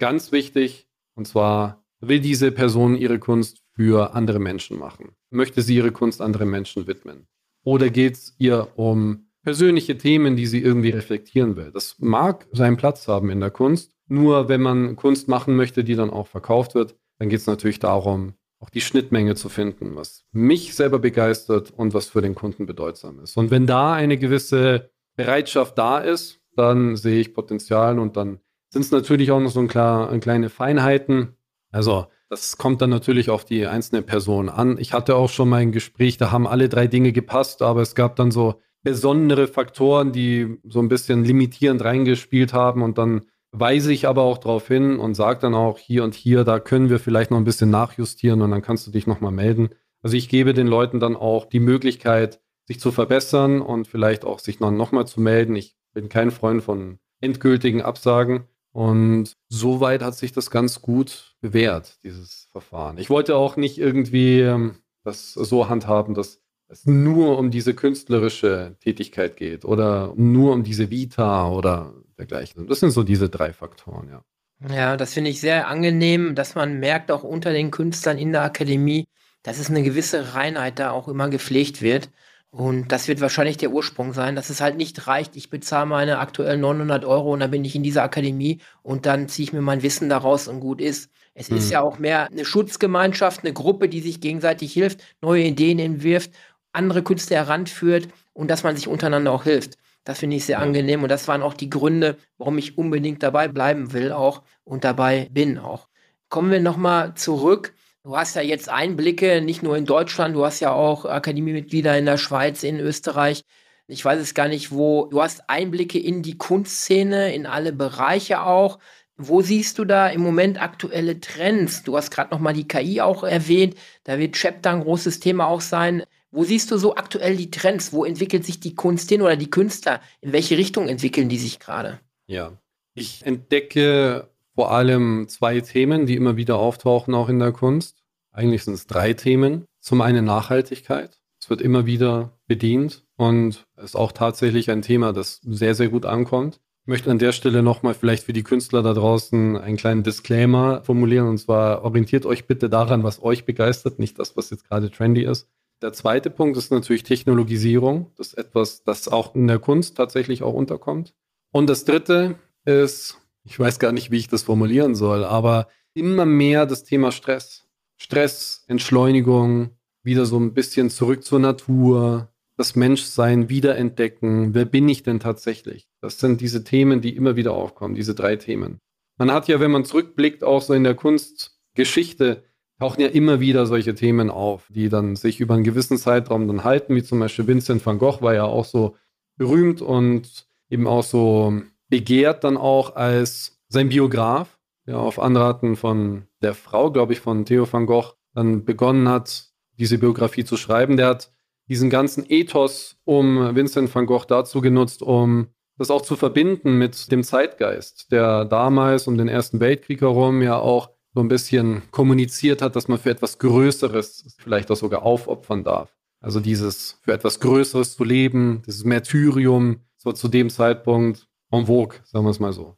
ganz 0.00 0.32
wichtig, 0.32 0.88
und 1.14 1.28
zwar 1.28 1.85
will 2.00 2.20
diese 2.20 2.52
Person 2.52 2.96
ihre 2.96 3.18
Kunst 3.18 3.62
für 3.74 4.14
andere 4.14 4.38
Menschen 4.38 4.78
machen? 4.78 5.12
Möchte 5.30 5.62
sie 5.62 5.76
ihre 5.76 5.92
Kunst 5.92 6.20
anderen 6.20 6.50
Menschen 6.50 6.86
widmen? 6.86 7.26
Oder 7.64 7.90
geht 7.90 8.14
es 8.14 8.34
ihr 8.38 8.68
um 8.76 9.28
persönliche 9.42 9.98
Themen, 9.98 10.36
die 10.36 10.46
sie 10.46 10.62
irgendwie 10.62 10.90
reflektieren 10.90 11.56
will? 11.56 11.70
Das 11.72 11.96
mag 11.98 12.46
seinen 12.52 12.76
Platz 12.76 13.08
haben 13.08 13.30
in 13.30 13.40
der 13.40 13.50
Kunst. 13.50 13.92
Nur 14.08 14.48
wenn 14.48 14.62
man 14.62 14.96
Kunst 14.96 15.28
machen 15.28 15.56
möchte, 15.56 15.82
die 15.82 15.96
dann 15.96 16.10
auch 16.10 16.28
verkauft 16.28 16.74
wird, 16.74 16.96
dann 17.18 17.28
geht 17.28 17.40
es 17.40 17.46
natürlich 17.46 17.80
darum, 17.80 18.34
auch 18.60 18.70
die 18.70 18.80
Schnittmenge 18.80 19.34
zu 19.34 19.48
finden, 19.48 19.96
was 19.96 20.24
mich 20.32 20.74
selber 20.74 20.98
begeistert 20.98 21.70
und 21.70 21.92
was 21.92 22.08
für 22.08 22.22
den 22.22 22.34
Kunden 22.34 22.66
bedeutsam 22.66 23.20
ist. 23.20 23.36
Und 23.36 23.50
wenn 23.50 23.66
da 23.66 23.92
eine 23.92 24.16
gewisse 24.16 24.90
Bereitschaft 25.16 25.76
da 25.76 25.98
ist, 25.98 26.40
dann 26.54 26.96
sehe 26.96 27.20
ich 27.20 27.34
Potenzial 27.34 27.98
und 27.98 28.16
dann 28.16 28.40
sind 28.70 28.82
es 28.82 28.90
natürlich 28.90 29.30
auch 29.30 29.40
noch 29.40 29.50
so 29.50 29.60
ein 29.60 29.68
klar, 29.68 30.16
kleine 30.18 30.48
Feinheiten, 30.48 31.35
also 31.76 32.06
das 32.30 32.56
kommt 32.56 32.80
dann 32.80 32.88
natürlich 32.88 33.28
auf 33.28 33.44
die 33.44 33.66
einzelne 33.66 34.00
Person 34.00 34.48
an. 34.48 34.78
Ich 34.78 34.94
hatte 34.94 35.14
auch 35.14 35.28
schon 35.28 35.50
mal 35.50 35.58
ein 35.58 35.72
Gespräch, 35.72 36.16
da 36.16 36.32
haben 36.32 36.46
alle 36.46 36.70
drei 36.70 36.86
Dinge 36.86 37.12
gepasst, 37.12 37.60
aber 37.60 37.82
es 37.82 37.94
gab 37.94 38.16
dann 38.16 38.30
so 38.30 38.62
besondere 38.82 39.46
Faktoren, 39.46 40.10
die 40.10 40.56
so 40.64 40.80
ein 40.80 40.88
bisschen 40.88 41.22
limitierend 41.22 41.84
reingespielt 41.84 42.54
haben 42.54 42.82
und 42.82 42.96
dann 42.96 43.26
weise 43.52 43.92
ich 43.92 44.08
aber 44.08 44.22
auch 44.22 44.38
darauf 44.38 44.66
hin 44.68 44.98
und 44.98 45.14
sage 45.14 45.40
dann 45.40 45.54
auch 45.54 45.78
hier 45.78 46.02
und 46.02 46.14
hier, 46.14 46.44
da 46.44 46.60
können 46.60 46.88
wir 46.88 46.98
vielleicht 46.98 47.30
noch 47.30 47.38
ein 47.38 47.44
bisschen 47.44 47.70
nachjustieren 47.70 48.40
und 48.40 48.50
dann 48.52 48.62
kannst 48.62 48.86
du 48.86 48.90
dich 48.90 49.06
nochmal 49.06 49.32
melden. 49.32 49.68
Also 50.02 50.16
ich 50.16 50.30
gebe 50.30 50.54
den 50.54 50.66
Leuten 50.66 50.98
dann 50.98 51.14
auch 51.14 51.44
die 51.44 51.60
Möglichkeit, 51.60 52.40
sich 52.64 52.80
zu 52.80 52.90
verbessern 52.90 53.60
und 53.60 53.86
vielleicht 53.86 54.24
auch 54.24 54.38
sich 54.38 54.60
noch, 54.60 54.70
noch 54.70 54.92
mal 54.92 55.06
zu 55.06 55.20
melden. 55.20 55.54
Ich 55.56 55.76
bin 55.92 56.08
kein 56.08 56.30
Freund 56.30 56.62
von 56.62 56.98
endgültigen 57.20 57.82
Absagen. 57.82 58.44
Und 58.76 59.38
soweit 59.48 60.02
hat 60.02 60.16
sich 60.16 60.32
das 60.32 60.50
ganz 60.50 60.82
gut 60.82 61.34
bewährt, 61.40 61.96
dieses 62.04 62.48
Verfahren. 62.52 62.98
Ich 62.98 63.08
wollte 63.08 63.34
auch 63.34 63.56
nicht 63.56 63.78
irgendwie 63.78 64.40
ähm, 64.40 64.80
das 65.02 65.32
so 65.32 65.70
handhaben, 65.70 66.12
dass 66.12 66.42
es 66.68 66.84
nur 66.84 67.38
um 67.38 67.50
diese 67.50 67.72
künstlerische 67.72 68.76
Tätigkeit 68.80 69.38
geht 69.38 69.64
oder 69.64 70.12
nur 70.16 70.52
um 70.52 70.62
diese 70.62 70.90
Vita 70.90 71.48
oder 71.48 71.94
dergleichen. 72.18 72.66
Das 72.66 72.80
sind 72.80 72.90
so 72.90 73.02
diese 73.02 73.30
drei 73.30 73.54
Faktoren, 73.54 74.10
ja. 74.10 74.22
Ja, 74.68 74.98
das 74.98 75.14
finde 75.14 75.30
ich 75.30 75.40
sehr 75.40 75.68
angenehm, 75.68 76.34
dass 76.34 76.54
man 76.54 76.78
merkt 76.78 77.10
auch 77.10 77.22
unter 77.22 77.54
den 77.54 77.70
Künstlern 77.70 78.18
in 78.18 78.32
der 78.32 78.42
Akademie, 78.42 79.06
dass 79.42 79.58
es 79.58 79.70
eine 79.70 79.84
gewisse 79.84 80.34
Reinheit 80.34 80.78
da 80.78 80.90
auch 80.90 81.08
immer 81.08 81.30
gepflegt 81.30 81.80
wird. 81.80 82.10
Und 82.50 82.90
das 82.90 83.08
wird 83.08 83.20
wahrscheinlich 83.20 83.58
der 83.58 83.70
Ursprung 83.70 84.12
sein, 84.12 84.34
dass 84.34 84.50
es 84.50 84.60
halt 84.60 84.76
nicht 84.76 85.06
reicht, 85.06 85.36
ich 85.36 85.50
bezahle 85.50 85.86
meine 85.86 86.18
aktuellen 86.18 86.60
900 86.60 87.04
Euro 87.04 87.32
und 87.32 87.40
dann 87.40 87.50
bin 87.50 87.64
ich 87.64 87.74
in 87.74 87.82
dieser 87.82 88.02
Akademie 88.02 88.60
und 88.82 89.04
dann 89.04 89.28
ziehe 89.28 89.44
ich 89.44 89.52
mir 89.52 89.60
mein 89.60 89.82
Wissen 89.82 90.08
daraus 90.08 90.48
und 90.48 90.60
gut 90.60 90.80
ist. 90.80 91.10
Es 91.34 91.50
mhm. 91.50 91.58
ist 91.58 91.70
ja 91.70 91.82
auch 91.82 91.98
mehr 91.98 92.30
eine 92.30 92.44
Schutzgemeinschaft, 92.44 93.44
eine 93.44 93.52
Gruppe, 93.52 93.88
die 93.88 94.00
sich 94.00 94.20
gegenseitig 94.20 94.72
hilft, 94.72 95.02
neue 95.20 95.42
Ideen 95.42 95.78
entwirft, 95.78 96.30
andere 96.72 97.02
Künstler 97.02 97.38
heranführt 97.38 98.08
und 98.32 98.50
dass 98.50 98.62
man 98.62 98.76
sich 98.76 98.88
untereinander 98.88 99.32
auch 99.32 99.44
hilft. 99.44 99.76
Das 100.04 100.20
finde 100.20 100.36
ich 100.36 100.46
sehr 100.46 100.60
angenehm 100.60 101.02
und 101.02 101.08
das 101.10 101.26
waren 101.26 101.42
auch 101.42 101.54
die 101.54 101.68
Gründe, 101.68 102.16
warum 102.38 102.58
ich 102.58 102.78
unbedingt 102.78 103.22
dabei 103.22 103.48
bleiben 103.48 103.92
will 103.92 104.12
auch 104.12 104.42
und 104.64 104.84
dabei 104.84 105.28
bin 105.32 105.58
auch. 105.58 105.88
Kommen 106.28 106.50
wir 106.50 106.60
nochmal 106.60 107.14
zurück 107.14 107.74
Du 108.06 108.16
hast 108.16 108.36
ja 108.36 108.42
jetzt 108.42 108.68
Einblicke, 108.68 109.40
nicht 109.40 109.64
nur 109.64 109.76
in 109.76 109.84
Deutschland, 109.84 110.36
du 110.36 110.44
hast 110.44 110.60
ja 110.60 110.70
auch 110.70 111.06
Akademiemitglieder 111.06 111.98
in 111.98 112.06
der 112.06 112.18
Schweiz, 112.18 112.62
in 112.62 112.78
Österreich. 112.78 113.42
Ich 113.88 114.04
weiß 114.04 114.20
es 114.20 114.32
gar 114.32 114.46
nicht, 114.46 114.70
wo. 114.70 115.06
Du 115.06 115.20
hast 115.20 115.50
Einblicke 115.50 115.98
in 115.98 116.22
die 116.22 116.38
Kunstszene, 116.38 117.34
in 117.34 117.46
alle 117.46 117.72
Bereiche 117.72 118.42
auch. 118.42 118.78
Wo 119.16 119.42
siehst 119.42 119.80
du 119.80 119.84
da 119.84 120.06
im 120.06 120.20
Moment 120.20 120.62
aktuelle 120.62 121.18
Trends? 121.18 121.82
Du 121.82 121.96
hast 121.96 122.12
gerade 122.12 122.30
noch 122.30 122.38
mal 122.38 122.52
die 122.52 122.68
KI 122.68 123.00
auch 123.00 123.24
erwähnt. 123.24 123.74
Da 124.04 124.20
wird 124.20 124.36
Chapter 124.36 124.70
ein 124.70 124.82
großes 124.82 125.18
Thema 125.18 125.48
auch 125.48 125.60
sein. 125.60 126.04
Wo 126.30 126.44
siehst 126.44 126.70
du 126.70 126.78
so 126.78 126.94
aktuell 126.94 127.36
die 127.36 127.50
Trends? 127.50 127.92
Wo 127.92 128.04
entwickelt 128.04 128.46
sich 128.46 128.60
die 128.60 128.76
Kunst 128.76 129.08
hin 129.08 129.20
oder 129.20 129.34
die 129.34 129.50
Künstler? 129.50 130.00
In 130.20 130.32
welche 130.32 130.56
Richtung 130.56 130.86
entwickeln 130.86 131.28
die 131.28 131.38
sich 131.38 131.58
gerade? 131.58 131.98
Ja, 132.28 132.52
ich 132.94 133.26
entdecke 133.26 134.30
vor 134.56 134.72
allem 134.72 135.28
zwei 135.28 135.60
Themen, 135.60 136.06
die 136.06 136.16
immer 136.16 136.36
wieder 136.36 136.56
auftauchen, 136.56 137.14
auch 137.14 137.28
in 137.28 137.38
der 137.38 137.52
Kunst. 137.52 138.02
Eigentlich 138.32 138.64
sind 138.64 138.74
es 138.74 138.86
drei 138.86 139.12
Themen. 139.12 139.66
Zum 139.80 140.00
einen 140.00 140.24
Nachhaltigkeit. 140.24 141.20
Es 141.40 141.50
wird 141.50 141.60
immer 141.60 141.84
wieder 141.86 142.38
bedient 142.48 143.04
und 143.16 143.66
ist 143.76 143.96
auch 143.96 144.12
tatsächlich 144.12 144.70
ein 144.70 144.82
Thema, 144.82 145.12
das 145.12 145.40
sehr, 145.42 145.74
sehr 145.74 145.90
gut 145.90 146.06
ankommt. 146.06 146.58
Ich 146.84 146.88
möchte 146.88 147.10
an 147.10 147.18
der 147.18 147.32
Stelle 147.32 147.62
nochmal 147.62 147.94
vielleicht 147.94 148.24
für 148.24 148.32
die 148.32 148.44
Künstler 148.44 148.82
da 148.82 148.94
draußen 148.94 149.58
einen 149.58 149.76
kleinen 149.76 150.02
Disclaimer 150.02 150.82
formulieren. 150.84 151.28
Und 151.28 151.38
zwar 151.38 151.84
orientiert 151.84 152.24
euch 152.24 152.46
bitte 152.46 152.70
daran, 152.70 153.02
was 153.02 153.22
euch 153.22 153.44
begeistert, 153.44 153.98
nicht 153.98 154.18
das, 154.18 154.36
was 154.36 154.50
jetzt 154.50 154.66
gerade 154.68 154.90
trendy 154.90 155.24
ist. 155.24 155.48
Der 155.82 155.92
zweite 155.92 156.30
Punkt 156.30 156.56
ist 156.56 156.70
natürlich 156.70 157.02
Technologisierung. 157.02 158.10
Das 158.16 158.28
ist 158.28 158.38
etwas, 158.38 158.84
das 158.84 159.08
auch 159.08 159.34
in 159.34 159.46
der 159.48 159.58
Kunst 159.58 159.98
tatsächlich 159.98 160.42
auch 160.42 160.54
unterkommt. 160.54 161.12
Und 161.52 161.68
das 161.68 161.84
dritte 161.84 162.36
ist, 162.64 163.18
ich 163.46 163.58
weiß 163.58 163.78
gar 163.78 163.92
nicht, 163.92 164.10
wie 164.10 164.18
ich 164.18 164.28
das 164.28 164.42
formulieren 164.42 164.94
soll, 164.94 165.24
aber 165.24 165.68
immer 165.94 166.26
mehr 166.26 166.66
das 166.66 166.84
Thema 166.84 167.12
Stress. 167.12 167.66
Stress, 167.96 168.64
Entschleunigung, 168.66 169.70
wieder 170.02 170.26
so 170.26 170.38
ein 170.38 170.52
bisschen 170.52 170.90
zurück 170.90 171.24
zur 171.24 171.38
Natur, 171.38 172.32
das 172.56 172.76
Menschsein 172.76 173.48
wiederentdecken. 173.48 174.54
Wer 174.54 174.64
bin 174.64 174.88
ich 174.88 175.02
denn 175.02 175.20
tatsächlich? 175.20 175.88
Das 176.00 176.18
sind 176.18 176.40
diese 176.40 176.64
Themen, 176.64 177.00
die 177.00 177.16
immer 177.16 177.36
wieder 177.36 177.52
aufkommen, 177.52 177.94
diese 177.94 178.14
drei 178.14 178.36
Themen. 178.36 178.78
Man 179.18 179.32
hat 179.32 179.48
ja, 179.48 179.60
wenn 179.60 179.70
man 179.70 179.84
zurückblickt, 179.84 180.44
auch 180.44 180.60
so 180.60 180.74
in 180.74 180.84
der 180.84 180.94
Kunstgeschichte, 180.94 182.44
tauchen 182.78 183.00
ja 183.00 183.08
immer 183.08 183.40
wieder 183.40 183.64
solche 183.64 183.94
Themen 183.94 184.30
auf, 184.30 184.68
die 184.68 184.88
dann 184.88 185.16
sich 185.16 185.40
über 185.40 185.54
einen 185.54 185.64
gewissen 185.64 185.96
Zeitraum 185.96 186.46
dann 186.46 186.64
halten, 186.64 186.94
wie 186.94 187.02
zum 187.02 187.20
Beispiel 187.20 187.46
Vincent 187.46 187.84
van 187.84 187.98
Gogh 187.98 188.20
war 188.20 188.34
ja 188.34 188.44
auch 188.44 188.66
so 188.66 188.96
berühmt 189.38 189.80
und 189.80 190.46
eben 190.68 190.86
auch 190.86 191.02
so 191.02 191.62
begehrt 191.88 192.44
dann 192.44 192.56
auch 192.56 192.96
als 192.96 193.60
sein 193.68 193.88
Biograf, 193.88 194.58
der 194.86 194.98
auf 194.98 195.18
Anraten 195.18 195.76
von 195.76 196.26
der 196.42 196.54
Frau, 196.54 196.90
glaube 196.90 197.12
ich, 197.12 197.20
von 197.20 197.44
Theo 197.44 197.70
van 197.70 197.86
Gogh 197.86 198.14
dann 198.34 198.64
begonnen 198.64 199.08
hat, 199.08 199.50
diese 199.78 199.98
Biografie 199.98 200.44
zu 200.44 200.56
schreiben. 200.56 200.96
Der 200.96 201.08
hat 201.08 201.32
diesen 201.68 201.90
ganzen 201.90 202.24
Ethos 202.28 202.96
um 203.04 203.54
Vincent 203.56 203.92
van 203.94 204.06
Gogh 204.06 204.26
dazu 204.26 204.60
genutzt, 204.60 205.02
um 205.02 205.48
das 205.78 205.90
auch 205.90 206.02
zu 206.02 206.16
verbinden 206.16 206.78
mit 206.78 207.10
dem 207.12 207.22
Zeitgeist, 207.22 208.10
der 208.10 208.44
damals 208.44 209.06
um 209.06 209.18
den 209.18 209.28
Ersten 209.28 209.60
Weltkrieg 209.60 210.00
herum 210.00 210.42
ja 210.42 210.58
auch 210.58 210.90
so 211.14 211.20
ein 211.20 211.28
bisschen 211.28 211.82
kommuniziert 211.90 212.62
hat, 212.62 212.76
dass 212.76 212.88
man 212.88 212.98
für 212.98 213.10
etwas 213.10 213.38
Größeres 213.38 214.36
vielleicht 214.38 214.70
auch 214.70 214.76
sogar 214.76 215.02
aufopfern 215.02 215.64
darf. 215.64 215.96
Also 216.20 216.40
dieses 216.40 216.98
für 217.02 217.12
etwas 217.12 217.40
Größeres 217.40 217.96
zu 217.96 218.04
leben, 218.04 218.62
dieses 218.66 218.84
Märtyrium, 218.84 219.80
so 219.96 220.12
zu 220.12 220.28
dem 220.28 220.50
Zeitpunkt 220.50 221.28
en 221.58 221.66
vogue, 221.66 221.98
sagen 222.04 222.24
wir 222.24 222.30
es 222.30 222.40
mal 222.40 222.52
so. 222.52 222.76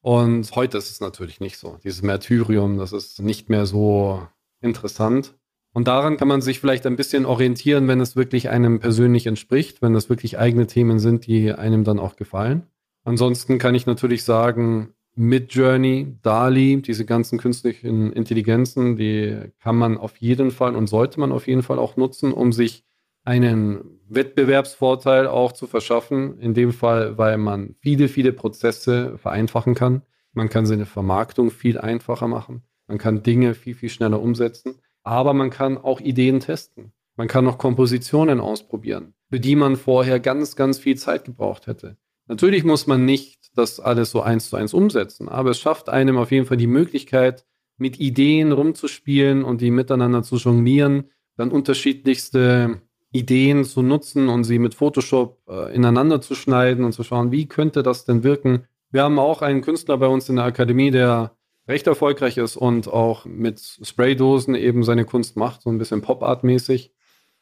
Und 0.00 0.50
heute 0.54 0.78
ist 0.78 0.90
es 0.90 1.00
natürlich 1.00 1.40
nicht 1.40 1.58
so. 1.58 1.78
Dieses 1.82 2.02
Märtyrium, 2.02 2.78
das 2.78 2.92
ist 2.92 3.20
nicht 3.20 3.48
mehr 3.48 3.66
so 3.66 4.26
interessant. 4.60 5.34
Und 5.72 5.86
daran 5.86 6.16
kann 6.16 6.28
man 6.28 6.40
sich 6.40 6.60
vielleicht 6.60 6.86
ein 6.86 6.96
bisschen 6.96 7.26
orientieren, 7.26 7.88
wenn 7.88 8.00
es 8.00 8.16
wirklich 8.16 8.48
einem 8.48 8.80
persönlich 8.80 9.26
entspricht, 9.26 9.82
wenn 9.82 9.92
das 9.92 10.08
wirklich 10.08 10.38
eigene 10.38 10.66
Themen 10.66 10.98
sind, 10.98 11.26
die 11.26 11.52
einem 11.52 11.84
dann 11.84 11.98
auch 11.98 12.16
gefallen. 12.16 12.66
Ansonsten 13.04 13.58
kann 13.58 13.74
ich 13.74 13.86
natürlich 13.86 14.24
sagen, 14.24 14.94
Midjourney, 15.14 16.16
DALI, 16.22 16.80
diese 16.80 17.04
ganzen 17.04 17.38
künstlichen 17.38 18.12
Intelligenzen, 18.12 18.96
die 18.96 19.50
kann 19.60 19.76
man 19.76 19.98
auf 19.98 20.16
jeden 20.18 20.52
Fall 20.52 20.76
und 20.76 20.86
sollte 20.86 21.18
man 21.18 21.32
auf 21.32 21.48
jeden 21.48 21.62
Fall 21.62 21.78
auch 21.78 21.96
nutzen, 21.96 22.32
um 22.32 22.52
sich 22.52 22.84
einen 23.24 23.97
Wettbewerbsvorteil 24.08 25.26
auch 25.26 25.52
zu 25.52 25.66
verschaffen. 25.66 26.38
In 26.38 26.54
dem 26.54 26.72
Fall, 26.72 27.18
weil 27.18 27.38
man 27.38 27.74
viele, 27.80 28.08
viele 28.08 28.32
Prozesse 28.32 29.18
vereinfachen 29.18 29.74
kann. 29.74 30.02
Man 30.32 30.48
kann 30.48 30.66
seine 30.66 30.86
Vermarktung 30.86 31.50
viel 31.50 31.78
einfacher 31.78 32.28
machen. 32.28 32.62
Man 32.86 32.98
kann 32.98 33.22
Dinge 33.22 33.54
viel, 33.54 33.74
viel 33.74 33.90
schneller 33.90 34.20
umsetzen. 34.20 34.76
Aber 35.02 35.34
man 35.34 35.50
kann 35.50 35.78
auch 35.78 36.00
Ideen 36.00 36.40
testen. 36.40 36.92
Man 37.16 37.28
kann 37.28 37.48
auch 37.48 37.58
Kompositionen 37.58 38.38
ausprobieren, 38.38 39.14
für 39.28 39.40
die 39.40 39.56
man 39.56 39.76
vorher 39.76 40.20
ganz, 40.20 40.54
ganz 40.54 40.78
viel 40.78 40.96
Zeit 40.96 41.24
gebraucht 41.24 41.66
hätte. 41.66 41.96
Natürlich 42.28 42.62
muss 42.62 42.86
man 42.86 43.04
nicht 43.04 43.50
das 43.56 43.80
alles 43.80 44.12
so 44.12 44.20
eins 44.20 44.50
zu 44.50 44.56
eins 44.56 44.72
umsetzen, 44.72 45.28
aber 45.28 45.50
es 45.50 45.58
schafft 45.58 45.88
einem 45.88 46.16
auf 46.16 46.30
jeden 46.30 46.46
Fall 46.46 46.58
die 46.58 46.68
Möglichkeit, 46.68 47.44
mit 47.76 47.98
Ideen 47.98 48.52
rumzuspielen 48.52 49.42
und 49.44 49.60
die 49.60 49.70
miteinander 49.70 50.22
zu 50.22 50.36
jonglieren, 50.36 51.10
dann 51.36 51.50
unterschiedlichste 51.50 52.82
Ideen 53.10 53.64
zu 53.64 53.82
nutzen 53.82 54.28
und 54.28 54.44
sie 54.44 54.58
mit 54.58 54.74
Photoshop 54.74 55.38
äh, 55.48 55.74
ineinander 55.74 56.20
zu 56.20 56.34
schneiden 56.34 56.84
und 56.84 56.92
zu 56.92 57.04
schauen, 57.04 57.32
wie 57.32 57.46
könnte 57.46 57.82
das 57.82 58.04
denn 58.04 58.22
wirken. 58.22 58.64
Wir 58.90 59.02
haben 59.02 59.18
auch 59.18 59.42
einen 59.42 59.62
Künstler 59.62 59.96
bei 59.98 60.06
uns 60.06 60.28
in 60.28 60.36
der 60.36 60.44
Akademie, 60.44 60.90
der 60.90 61.32
recht 61.66 61.86
erfolgreich 61.86 62.38
ist 62.38 62.56
und 62.56 62.88
auch 62.88 63.24
mit 63.26 63.60
Spraydosen 63.60 64.54
eben 64.54 64.82
seine 64.82 65.04
Kunst 65.04 65.36
macht, 65.36 65.62
so 65.62 65.70
ein 65.70 65.78
bisschen 65.78 66.00
Pop-Art-mäßig. 66.00 66.92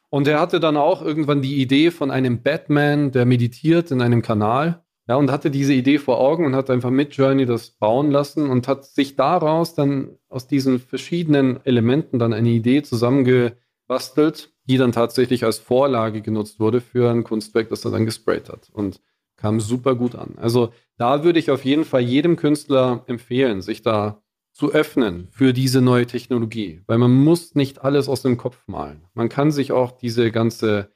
Und 0.09 0.27
er 0.27 0.39
hatte 0.39 0.59
dann 0.59 0.77
auch 0.77 1.01
irgendwann 1.01 1.41
die 1.41 1.61
Idee 1.61 1.91
von 1.91 2.11
einem 2.11 2.41
Batman, 2.41 3.11
der 3.11 3.25
meditiert 3.25 3.91
in 3.91 4.01
einem 4.01 4.21
Kanal. 4.21 4.83
Ja, 5.09 5.15
und 5.15 5.31
hatte 5.31 5.49
diese 5.49 5.73
Idee 5.73 5.99
vor 5.99 6.19
Augen 6.19 6.45
und 6.45 6.55
hat 6.55 6.69
einfach 6.69 6.89
mit 6.89 7.15
Journey 7.15 7.45
das 7.45 7.69
bauen 7.69 8.11
lassen 8.11 8.49
und 8.49 8.67
hat 8.67 8.83
sich 8.83 9.15
daraus 9.15 9.73
dann 9.73 10.17
aus 10.27 10.47
diesen 10.47 10.79
verschiedenen 10.79 11.65
Elementen 11.65 12.19
dann 12.19 12.33
eine 12.33 12.49
Idee 12.49 12.83
zusammengebastelt, 12.83 14.51
die 14.67 14.77
dann 14.77 14.91
tatsächlich 14.91 15.43
als 15.43 15.59
Vorlage 15.59 16.21
genutzt 16.21 16.59
wurde 16.59 16.81
für 16.81 17.09
ein 17.09 17.23
Kunstwerk, 17.23 17.69
das 17.69 17.85
er 17.85 17.91
dann 17.91 18.05
gesprayt 18.05 18.49
hat. 18.49 18.69
Und 18.71 19.01
kam 19.37 19.59
super 19.59 19.95
gut 19.95 20.15
an. 20.15 20.33
Also 20.37 20.73
da 20.97 21.23
würde 21.23 21.39
ich 21.39 21.51
auf 21.51 21.63
jeden 21.63 21.85
Fall 21.85 22.01
jedem 22.01 22.35
Künstler 22.35 23.03
empfehlen, 23.07 23.61
sich 23.61 23.81
da 23.81 24.21
zu 24.51 24.71
öffnen 24.71 25.27
für 25.29 25.53
diese 25.53 25.81
neue 25.81 26.07
Technologie, 26.07 26.81
weil 26.87 26.97
man 26.97 27.13
muss 27.13 27.53
nicht 27.53 27.83
alles 27.83 28.09
aus 28.09 28.23
dem 28.23 28.37
Kopf 28.37 28.63
malen. 28.65 29.05
Man 29.13 29.29
kann 29.29 29.51
sich 29.51 29.71
auch 29.71 29.91
diese 29.91 30.31
ganze 30.31 30.89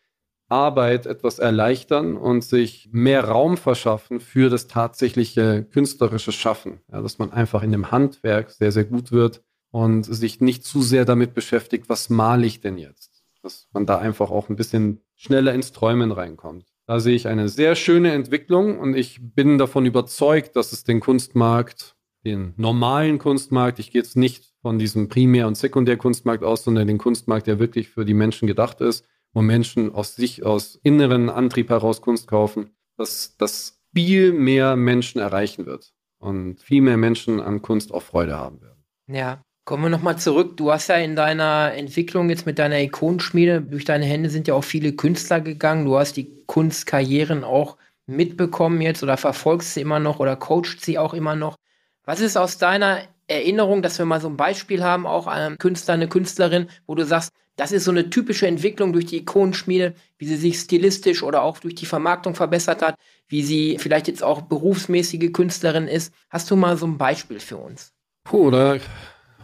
Arbeit 0.49 1.05
etwas 1.05 1.39
erleichtern 1.39 2.17
und 2.17 2.43
sich 2.43 2.89
mehr 2.91 3.23
Raum 3.23 3.57
verschaffen 3.57 4.19
für 4.19 4.49
das 4.49 4.67
tatsächliche 4.67 5.63
künstlerische 5.63 6.31
Schaffen. 6.31 6.81
Ja, 6.91 7.01
dass 7.01 7.19
man 7.19 7.31
einfach 7.31 7.61
in 7.63 7.71
dem 7.71 7.91
Handwerk 7.91 8.49
sehr, 8.49 8.71
sehr 8.71 8.83
gut 8.83 9.11
wird 9.11 9.43
und 9.69 10.03
sich 10.03 10.41
nicht 10.41 10.65
zu 10.65 10.81
sehr 10.81 11.05
damit 11.05 11.33
beschäftigt, 11.35 11.87
was 11.87 12.09
male 12.09 12.45
ich 12.45 12.59
denn 12.59 12.77
jetzt? 12.77 13.10
Dass 13.41 13.67
man 13.73 13.85
da 13.85 13.97
einfach 13.97 14.29
auch 14.31 14.49
ein 14.49 14.55
bisschen 14.55 15.01
schneller 15.15 15.53
ins 15.53 15.71
Träumen 15.71 16.11
reinkommt. 16.11 16.65
Da 16.85 16.99
sehe 16.99 17.15
ich 17.15 17.27
eine 17.27 17.47
sehr 17.47 17.75
schöne 17.75 18.11
Entwicklung 18.11 18.77
und 18.77 18.95
ich 18.95 19.19
bin 19.21 19.57
davon 19.57 19.85
überzeugt, 19.85 20.55
dass 20.55 20.73
es 20.73 20.83
den 20.83 20.99
Kunstmarkt, 20.99 21.95
den 22.25 22.53
normalen 22.57 23.17
Kunstmarkt, 23.17 23.79
ich 23.79 23.91
gehe 23.91 24.01
jetzt 24.01 24.17
nicht 24.17 24.53
von 24.61 24.77
diesem 24.77 25.07
Primär- 25.07 25.47
und 25.47 25.57
Sekundärkunstmarkt 25.57 26.43
aus, 26.43 26.63
sondern 26.63 26.87
den 26.87 26.97
Kunstmarkt, 26.97 27.47
der 27.47 27.59
wirklich 27.59 27.89
für 27.89 28.05
die 28.05 28.13
Menschen 28.13 28.47
gedacht 28.47 28.81
ist, 28.81 29.05
wo 29.33 29.41
Menschen 29.41 29.91
aus 29.93 30.15
sich, 30.15 30.43
aus 30.43 30.75
inneren 30.83 31.29
Antrieb 31.29 31.69
heraus 31.69 32.01
Kunst 32.01 32.27
kaufen, 32.27 32.71
dass 32.97 33.37
das 33.37 33.81
viel 33.93 34.33
mehr 34.33 34.75
Menschen 34.75 35.19
erreichen 35.19 35.65
wird 35.65 35.93
und 36.19 36.59
viel 36.59 36.81
mehr 36.81 36.97
Menschen 36.97 37.39
an 37.39 37.61
Kunst 37.61 37.93
auch 37.93 38.03
Freude 38.03 38.37
haben 38.37 38.61
werden. 38.61 38.83
Ja, 39.07 39.43
Kommen 39.71 39.83
wir 39.83 39.89
nochmal 39.89 40.17
zurück. 40.17 40.57
Du 40.57 40.69
hast 40.69 40.89
ja 40.89 40.97
in 40.97 41.15
deiner 41.15 41.71
Entwicklung 41.73 42.29
jetzt 42.29 42.45
mit 42.45 42.59
deiner 42.59 42.81
Ikonenschmiede, 42.81 43.61
durch 43.61 43.85
deine 43.85 44.03
Hände 44.03 44.29
sind 44.29 44.49
ja 44.49 44.53
auch 44.53 44.65
viele 44.65 44.91
Künstler 44.91 45.39
gegangen. 45.39 45.85
Du 45.85 45.97
hast 45.97 46.17
die 46.17 46.43
Kunstkarrieren 46.45 47.45
auch 47.45 47.77
mitbekommen 48.05 48.81
jetzt 48.81 49.01
oder 49.01 49.15
verfolgst 49.15 49.73
sie 49.73 49.79
immer 49.79 50.01
noch 50.01 50.19
oder 50.19 50.35
coachst 50.35 50.83
sie 50.83 50.99
auch 50.99 51.13
immer 51.13 51.37
noch. 51.37 51.55
Was 52.03 52.19
ist 52.19 52.35
aus 52.35 52.57
deiner 52.57 53.03
Erinnerung, 53.27 53.81
dass 53.81 53.97
wir 53.97 54.05
mal 54.05 54.19
so 54.19 54.27
ein 54.27 54.35
Beispiel 54.35 54.83
haben, 54.83 55.07
auch 55.07 55.25
einem 55.25 55.57
Künstler, 55.57 55.93
eine 55.93 56.09
Künstlerin, 56.09 56.67
wo 56.85 56.93
du 56.93 57.05
sagst, 57.05 57.31
das 57.55 57.71
ist 57.71 57.85
so 57.85 57.91
eine 57.91 58.09
typische 58.09 58.47
Entwicklung 58.47 58.91
durch 58.91 59.05
die 59.05 59.19
Ikonenschmiede, 59.19 59.95
wie 60.17 60.25
sie 60.25 60.35
sich 60.35 60.59
stilistisch 60.59 61.23
oder 61.23 61.43
auch 61.43 61.59
durch 61.59 61.75
die 61.75 61.85
Vermarktung 61.85 62.35
verbessert 62.35 62.81
hat, 62.81 62.95
wie 63.29 63.41
sie 63.41 63.77
vielleicht 63.79 64.09
jetzt 64.09 64.21
auch 64.21 64.41
berufsmäßige 64.41 65.31
Künstlerin 65.31 65.87
ist. 65.87 66.13
Hast 66.29 66.51
du 66.51 66.57
mal 66.57 66.75
so 66.75 66.87
ein 66.87 66.97
Beispiel 66.97 67.39
für 67.39 67.55
uns? 67.55 67.93
Puh, 68.25 68.51
da 68.51 68.75